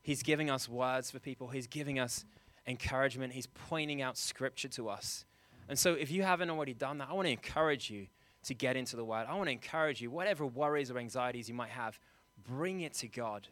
He's 0.00 0.22
giving 0.22 0.48
us 0.48 0.70
words 0.70 1.10
for 1.10 1.18
people, 1.18 1.48
He's 1.48 1.66
giving 1.66 1.98
us 1.98 2.24
encouragement, 2.66 3.34
He's 3.34 3.46
pointing 3.46 4.00
out 4.00 4.16
scripture 4.16 4.68
to 4.68 4.88
us. 4.88 5.26
And 5.68 5.78
so, 5.78 5.92
if 5.92 6.10
you 6.10 6.22
haven't 6.22 6.48
already 6.48 6.72
done 6.72 6.96
that, 6.98 7.08
I 7.10 7.12
want 7.12 7.26
to 7.26 7.30
encourage 7.32 7.90
you 7.90 8.06
to 8.44 8.54
get 8.54 8.74
into 8.76 8.96
the 8.96 9.04
Word. 9.04 9.26
I 9.28 9.34
want 9.34 9.48
to 9.48 9.52
encourage 9.52 10.00
you, 10.00 10.10
whatever 10.10 10.46
worries 10.46 10.90
or 10.90 10.98
anxieties 10.98 11.46
you 11.46 11.54
might 11.54 11.70
have, 11.70 12.00
bring 12.42 12.80
it 12.80 12.94
to 12.94 13.06
God. 13.06 13.48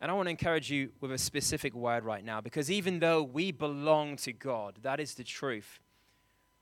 And 0.00 0.10
I 0.10 0.14
want 0.14 0.26
to 0.26 0.30
encourage 0.30 0.68
you 0.68 0.90
with 1.00 1.12
a 1.12 1.18
specific 1.18 1.74
word 1.74 2.04
right 2.04 2.24
now 2.24 2.40
because 2.40 2.70
even 2.70 3.00
though 3.00 3.22
we 3.22 3.52
belong 3.52 4.16
to 4.16 4.32
God, 4.32 4.78
that 4.82 4.98
is 4.98 5.14
the 5.14 5.24
truth, 5.24 5.78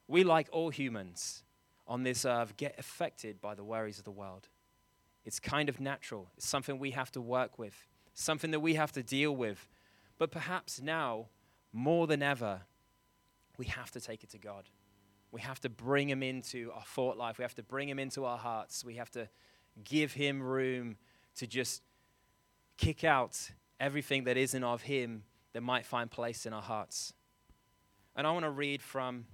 we, 0.08 0.24
like 0.24 0.48
all 0.50 0.70
humans 0.70 1.44
on 1.86 2.02
this 2.02 2.24
earth, 2.24 2.56
get 2.56 2.74
affected 2.78 3.40
by 3.40 3.54
the 3.54 3.62
worries 3.62 3.98
of 3.98 4.04
the 4.04 4.10
world. 4.10 4.48
It's 5.28 5.38
kind 5.38 5.68
of 5.68 5.78
natural, 5.78 6.30
it's 6.38 6.48
something 6.48 6.78
we 6.78 6.92
have 6.92 7.12
to 7.12 7.20
work 7.20 7.58
with, 7.58 7.86
something 8.14 8.50
that 8.50 8.60
we 8.60 8.76
have 8.76 8.92
to 8.92 9.02
deal 9.02 9.36
with. 9.36 9.68
But 10.16 10.30
perhaps 10.30 10.80
now, 10.80 11.26
more 11.70 12.06
than 12.06 12.22
ever, 12.22 12.62
we 13.58 13.66
have 13.66 13.90
to 13.90 14.00
take 14.00 14.24
it 14.24 14.30
to 14.30 14.38
God. 14.38 14.70
We 15.30 15.42
have 15.42 15.60
to 15.60 15.68
bring 15.68 16.08
him 16.08 16.22
into 16.22 16.72
our 16.74 16.84
thought 16.86 17.18
life. 17.18 17.36
We 17.36 17.42
have 17.42 17.54
to 17.56 17.62
bring 17.62 17.90
him 17.90 17.98
into 17.98 18.24
our 18.24 18.38
hearts. 18.38 18.82
We 18.86 18.94
have 18.94 19.10
to 19.10 19.28
give 19.84 20.14
him 20.14 20.42
room 20.42 20.96
to 21.36 21.46
just 21.46 21.82
kick 22.78 23.04
out 23.04 23.50
everything 23.78 24.24
that 24.24 24.38
isn't 24.38 24.64
of 24.64 24.80
him 24.80 25.24
that 25.52 25.60
might 25.60 25.84
find 25.84 26.10
place 26.10 26.46
in 26.46 26.54
our 26.54 26.62
hearts. 26.62 27.12
And 28.16 28.26
I 28.26 28.30
want 28.30 28.46
to 28.46 28.50
read 28.50 28.80
from 28.80 29.26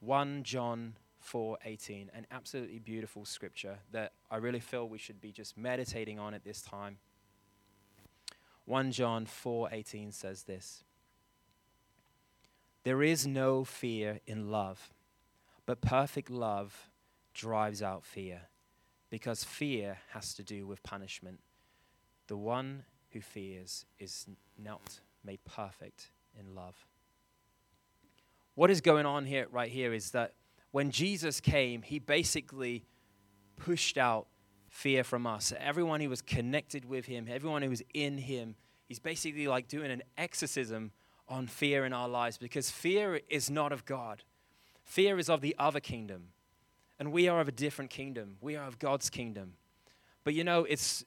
1 0.00 0.42
John 0.42 0.94
4:18, 1.24 2.10
an 2.14 2.26
absolutely 2.30 2.78
beautiful 2.78 3.24
scripture 3.24 3.78
that 3.92 4.12
I 4.30 4.36
really 4.36 4.60
feel 4.60 4.88
we 4.88 4.98
should 4.98 5.20
be 5.20 5.32
just 5.32 5.56
meditating 5.56 6.18
on 6.18 6.34
at 6.34 6.44
this 6.44 6.62
time. 6.62 6.98
1 8.66 8.92
John 8.92 9.26
4:18 9.26 10.12
says 10.12 10.44
this. 10.44 10.84
There 12.82 13.02
is 13.02 13.26
no 13.26 13.64
fear 13.64 14.20
in 14.26 14.50
love 14.50 14.92
but 15.66 15.80
perfect 15.80 16.30
love 16.30 16.90
drives 17.32 17.82
out 17.82 18.04
fear, 18.04 18.42
because 19.10 19.44
fear 19.44 19.98
has 20.10 20.34
to 20.34 20.42
do 20.42 20.66
with 20.66 20.82
punishment. 20.82 21.40
The 22.26 22.36
one 22.36 22.84
who 23.10 23.20
fears 23.20 23.86
is 23.98 24.26
not 24.58 25.00
made 25.24 25.44
perfect 25.44 26.10
in 26.38 26.54
love. 26.54 26.86
What 28.54 28.70
is 28.70 28.80
going 28.80 29.06
on 29.06 29.26
here, 29.26 29.46
right 29.50 29.70
here, 29.70 29.92
is 29.92 30.10
that 30.10 30.34
when 30.74 30.90
Jesus 30.90 31.40
came, 31.40 31.82
he 31.82 32.00
basically 32.00 32.84
pushed 33.54 33.96
out 33.96 34.26
fear 34.68 35.04
from 35.04 35.24
us. 35.24 35.52
Everyone 35.60 36.00
who 36.00 36.08
was 36.08 36.20
connected 36.20 36.84
with 36.84 37.06
him, 37.06 37.28
everyone 37.30 37.62
who 37.62 37.70
was 37.70 37.84
in 37.94 38.18
him, 38.18 38.56
he's 38.84 38.98
basically 38.98 39.46
like 39.46 39.68
doing 39.68 39.92
an 39.92 40.02
exorcism 40.18 40.90
on 41.28 41.46
fear 41.46 41.84
in 41.84 41.92
our 41.92 42.08
lives 42.08 42.38
because 42.38 42.72
fear 42.72 43.20
is 43.28 43.48
not 43.48 43.70
of 43.70 43.84
God. 43.84 44.24
Fear 44.82 45.20
is 45.20 45.30
of 45.30 45.42
the 45.42 45.54
other 45.60 45.78
kingdom, 45.78 46.30
and 46.98 47.12
we 47.12 47.28
are 47.28 47.40
of 47.40 47.46
a 47.46 47.52
different 47.52 47.92
kingdom. 47.92 48.36
We 48.40 48.56
are 48.56 48.66
of 48.66 48.80
God's 48.80 49.08
kingdom. 49.10 49.52
But 50.24 50.34
you 50.34 50.42
know, 50.42 50.64
it's 50.64 51.04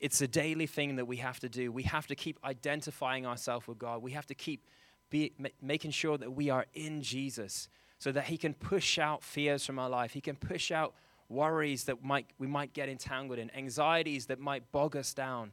it's 0.00 0.22
a 0.22 0.26
daily 0.26 0.66
thing 0.66 0.96
that 0.96 1.04
we 1.04 1.18
have 1.18 1.38
to 1.40 1.50
do. 1.50 1.70
We 1.70 1.82
have 1.82 2.06
to 2.06 2.14
keep 2.14 2.38
identifying 2.42 3.26
ourselves 3.26 3.68
with 3.68 3.76
God. 3.76 4.00
We 4.00 4.12
have 4.12 4.26
to 4.28 4.34
keep 4.34 4.64
be, 5.10 5.34
making 5.60 5.90
sure 5.90 6.16
that 6.16 6.32
we 6.32 6.48
are 6.48 6.64
in 6.72 7.02
Jesus 7.02 7.68
so 7.98 8.12
that 8.12 8.24
He 8.24 8.36
can 8.36 8.54
push 8.54 8.98
out 8.98 9.22
fears 9.22 9.64
from 9.64 9.78
our 9.78 9.88
life. 9.88 10.12
He 10.12 10.20
can 10.20 10.36
push 10.36 10.70
out 10.70 10.94
worries 11.28 11.84
that 11.84 12.04
might, 12.04 12.26
we 12.38 12.46
might 12.46 12.72
get 12.72 12.88
entangled 12.88 13.38
in, 13.38 13.50
anxieties 13.56 14.26
that 14.26 14.38
might 14.38 14.70
bog 14.72 14.96
us 14.96 15.14
down. 15.14 15.52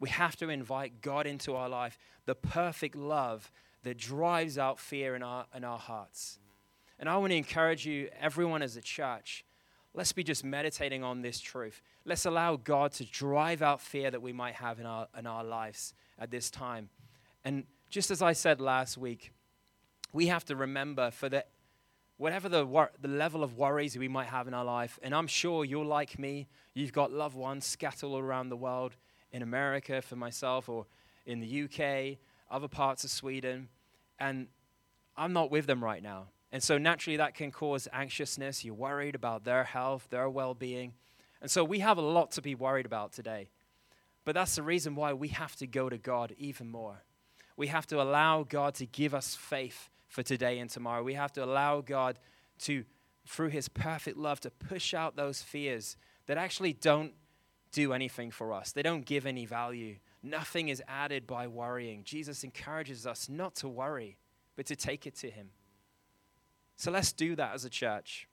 We 0.00 0.08
have 0.10 0.36
to 0.36 0.48
invite 0.48 1.00
God 1.00 1.26
into 1.26 1.54
our 1.54 1.68
life, 1.68 1.98
the 2.26 2.34
perfect 2.34 2.96
love 2.96 3.50
that 3.84 3.96
drives 3.96 4.58
out 4.58 4.78
fear 4.78 5.14
in 5.14 5.22
our, 5.22 5.46
in 5.54 5.64
our 5.64 5.78
hearts. 5.78 6.38
And 6.98 7.08
I 7.08 7.16
want 7.16 7.32
to 7.32 7.36
encourage 7.36 7.86
you, 7.86 8.08
everyone 8.20 8.62
as 8.62 8.76
a 8.76 8.80
church, 8.80 9.44
let's 9.94 10.12
be 10.12 10.24
just 10.24 10.44
meditating 10.44 11.04
on 11.04 11.22
this 11.22 11.40
truth. 11.40 11.82
Let's 12.04 12.26
allow 12.26 12.56
God 12.56 12.92
to 12.92 13.04
drive 13.04 13.62
out 13.62 13.80
fear 13.80 14.10
that 14.10 14.22
we 14.22 14.32
might 14.32 14.54
have 14.54 14.80
in 14.80 14.86
our, 14.86 15.08
in 15.18 15.26
our 15.26 15.44
lives 15.44 15.94
at 16.18 16.30
this 16.30 16.50
time. 16.50 16.88
And 17.44 17.64
just 17.90 18.10
as 18.10 18.22
I 18.22 18.32
said 18.32 18.60
last 18.60 18.96
week, 18.96 19.32
we 20.12 20.26
have 20.28 20.44
to 20.46 20.56
remember 20.56 21.10
for 21.10 21.28
the 21.28 21.44
whatever 22.16 22.48
the, 22.48 22.64
wor- 22.64 22.92
the 23.00 23.08
level 23.08 23.42
of 23.42 23.56
worries 23.56 23.96
we 23.98 24.08
might 24.08 24.28
have 24.28 24.48
in 24.48 24.54
our 24.54 24.64
life, 24.64 24.98
and 25.02 25.14
I'm 25.14 25.26
sure 25.26 25.64
you're 25.64 25.84
like 25.84 26.18
me, 26.18 26.48
you've 26.74 26.92
got 26.92 27.12
loved 27.12 27.36
ones 27.36 27.64
scattered 27.64 28.06
all 28.06 28.18
around 28.18 28.48
the 28.48 28.56
world, 28.56 28.96
in 29.32 29.42
America 29.42 30.00
for 30.00 30.16
myself, 30.16 30.68
or 30.68 30.86
in 31.26 31.40
the 31.40 31.64
UK, 31.64 32.18
other 32.50 32.68
parts 32.68 33.02
of 33.02 33.10
Sweden, 33.10 33.68
and 34.18 34.46
I'm 35.16 35.32
not 35.32 35.50
with 35.50 35.66
them 35.66 35.82
right 35.82 36.02
now. 36.02 36.28
And 36.52 36.62
so 36.62 36.78
naturally, 36.78 37.16
that 37.16 37.34
can 37.34 37.50
cause 37.50 37.88
anxiousness. 37.92 38.64
You're 38.64 38.74
worried 38.74 39.16
about 39.16 39.44
their 39.44 39.64
health, 39.64 40.06
their 40.10 40.30
well 40.30 40.54
being. 40.54 40.92
And 41.42 41.50
so 41.50 41.64
we 41.64 41.80
have 41.80 41.98
a 41.98 42.02
lot 42.02 42.30
to 42.32 42.42
be 42.42 42.54
worried 42.54 42.86
about 42.86 43.12
today. 43.12 43.48
But 44.24 44.34
that's 44.34 44.54
the 44.54 44.62
reason 44.62 44.94
why 44.94 45.12
we 45.12 45.28
have 45.28 45.56
to 45.56 45.66
go 45.66 45.88
to 45.88 45.98
God 45.98 46.32
even 46.38 46.68
more. 46.70 47.02
We 47.56 47.66
have 47.66 47.86
to 47.88 48.00
allow 48.00 48.44
God 48.44 48.74
to 48.76 48.86
give 48.86 49.14
us 49.14 49.34
faith 49.34 49.90
for 50.14 50.22
today 50.22 50.60
and 50.60 50.70
tomorrow. 50.70 51.02
We 51.02 51.14
have 51.14 51.32
to 51.32 51.44
allow 51.44 51.80
God 51.80 52.20
to, 52.60 52.84
through 53.26 53.48
His 53.48 53.68
perfect 53.68 54.16
love, 54.16 54.38
to 54.40 54.50
push 54.50 54.94
out 54.94 55.16
those 55.16 55.42
fears 55.42 55.96
that 56.26 56.38
actually 56.38 56.72
don't 56.72 57.12
do 57.72 57.92
anything 57.92 58.30
for 58.30 58.52
us, 58.52 58.70
they 58.70 58.82
don't 58.82 59.04
give 59.04 59.26
any 59.26 59.44
value. 59.44 59.96
Nothing 60.22 60.68
is 60.68 60.80
added 60.88 61.26
by 61.26 61.48
worrying. 61.48 62.02
Jesus 62.04 62.44
encourages 62.44 63.06
us 63.06 63.28
not 63.28 63.56
to 63.56 63.68
worry, 63.68 64.16
but 64.56 64.64
to 64.66 64.76
take 64.76 65.04
it 65.06 65.16
to 65.16 65.30
Him. 65.30 65.50
So 66.76 66.92
let's 66.92 67.12
do 67.12 67.34
that 67.34 67.52
as 67.52 67.64
a 67.64 67.70
church. 67.70 68.28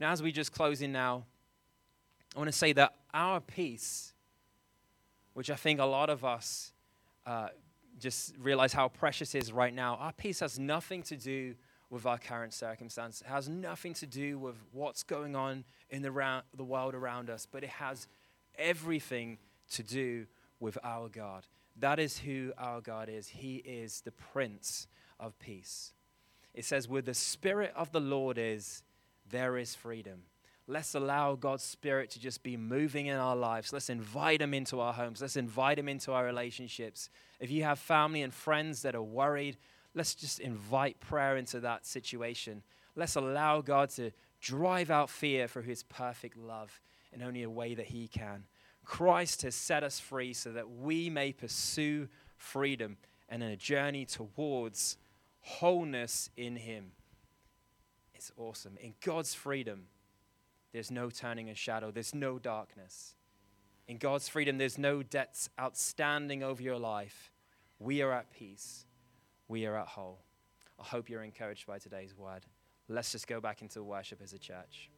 Now, 0.00 0.12
as 0.12 0.22
we 0.22 0.32
just 0.32 0.50
close 0.52 0.80
in 0.80 0.92
now, 0.92 1.26
I 2.34 2.38
want 2.38 2.48
to 2.48 2.56
say 2.56 2.72
that 2.72 2.94
our 3.12 3.38
peace, 3.40 4.14
which 5.34 5.50
I 5.50 5.56
think 5.56 5.78
a 5.78 5.84
lot 5.84 6.08
of 6.08 6.24
us 6.24 6.72
uh, 7.26 7.48
just 7.98 8.34
realize 8.38 8.72
how 8.72 8.88
precious 8.88 9.34
is 9.34 9.52
right 9.52 9.74
now, 9.74 9.96
our 9.96 10.12
peace 10.12 10.40
has 10.40 10.58
nothing 10.58 11.02
to 11.04 11.16
do 11.16 11.54
with 11.90 12.06
our 12.06 12.18
current 12.18 12.54
circumstance. 12.54 13.20
It 13.20 13.26
has 13.26 13.48
nothing 13.48 13.92
to 13.94 14.06
do 14.06 14.38
with 14.38 14.56
what's 14.72 15.02
going 15.02 15.36
on 15.36 15.64
in 15.90 16.02
the, 16.02 16.10
round, 16.10 16.44
the 16.56 16.64
world 16.64 16.94
around 16.94 17.28
us, 17.28 17.46
but 17.50 17.62
it 17.62 17.70
has 17.70 18.08
everything 18.56 19.38
to 19.72 19.82
do 19.82 20.26
with 20.58 20.78
our 20.82 21.08
God. 21.08 21.46
That 21.78 21.98
is 21.98 22.18
who 22.18 22.52
our 22.56 22.80
God 22.80 23.08
is. 23.08 23.28
He 23.28 23.56
is 23.56 24.00
the 24.00 24.12
Prince 24.12 24.86
of 25.20 25.38
Peace. 25.38 25.92
It 26.54 26.64
says, 26.64 26.88
Where 26.88 27.02
the 27.02 27.14
Spirit 27.14 27.72
of 27.76 27.92
the 27.92 28.00
Lord 28.00 28.38
is, 28.38 28.82
there 29.28 29.56
is 29.56 29.74
freedom. 29.74 30.22
Let's 30.72 30.94
allow 30.94 31.34
God's 31.34 31.62
Spirit 31.62 32.08
to 32.12 32.18
just 32.18 32.42
be 32.42 32.56
moving 32.56 33.04
in 33.04 33.18
our 33.18 33.36
lives. 33.36 33.74
Let's 33.74 33.90
invite 33.90 34.40
Him 34.40 34.54
into 34.54 34.80
our 34.80 34.94
homes. 34.94 35.20
Let's 35.20 35.36
invite 35.36 35.78
Him 35.78 35.86
into 35.86 36.12
our 36.12 36.24
relationships. 36.24 37.10
If 37.40 37.50
you 37.50 37.62
have 37.64 37.78
family 37.78 38.22
and 38.22 38.32
friends 38.32 38.80
that 38.80 38.94
are 38.94 39.02
worried, 39.02 39.58
let's 39.94 40.14
just 40.14 40.40
invite 40.40 40.98
prayer 40.98 41.36
into 41.36 41.60
that 41.60 41.84
situation. 41.84 42.62
Let's 42.96 43.16
allow 43.16 43.60
God 43.60 43.90
to 43.90 44.12
drive 44.40 44.90
out 44.90 45.10
fear 45.10 45.46
for 45.46 45.60
His 45.60 45.82
perfect 45.82 46.38
love 46.38 46.80
in 47.12 47.22
only 47.22 47.42
a 47.42 47.50
way 47.50 47.74
that 47.74 47.88
He 47.88 48.08
can. 48.08 48.44
Christ 48.82 49.42
has 49.42 49.54
set 49.54 49.84
us 49.84 50.00
free 50.00 50.32
so 50.32 50.52
that 50.52 50.70
we 50.70 51.10
may 51.10 51.34
pursue 51.34 52.08
freedom 52.38 52.96
and 53.28 53.42
a 53.42 53.56
journey 53.56 54.06
towards 54.06 54.96
wholeness 55.42 56.30
in 56.34 56.56
Him. 56.56 56.92
It's 58.14 58.32
awesome. 58.38 58.78
In 58.80 58.94
God's 59.04 59.34
freedom, 59.34 59.88
there's 60.72 60.90
no 60.90 61.10
turning 61.10 61.50
a 61.50 61.54
shadow, 61.54 61.90
there's 61.90 62.14
no 62.14 62.38
darkness. 62.38 63.14
In 63.88 63.98
God's 63.98 64.28
freedom, 64.28 64.58
there's 64.58 64.78
no 64.78 65.02
debts 65.02 65.50
outstanding 65.60 66.42
over 66.42 66.62
your 66.62 66.78
life. 66.78 67.30
We 67.78 68.00
are 68.02 68.12
at 68.12 68.30
peace, 68.30 68.86
we 69.48 69.66
are 69.66 69.76
at 69.76 69.88
whole. 69.88 70.20
I 70.78 70.84
hope 70.84 71.08
you're 71.08 71.24
encouraged 71.24 71.66
by 71.66 71.78
today's 71.78 72.16
word. 72.16 72.46
Let's 72.88 73.12
just 73.12 73.26
go 73.26 73.40
back 73.40 73.62
into 73.62 73.82
worship 73.82 74.20
as 74.22 74.32
a 74.32 74.38
church. 74.38 74.90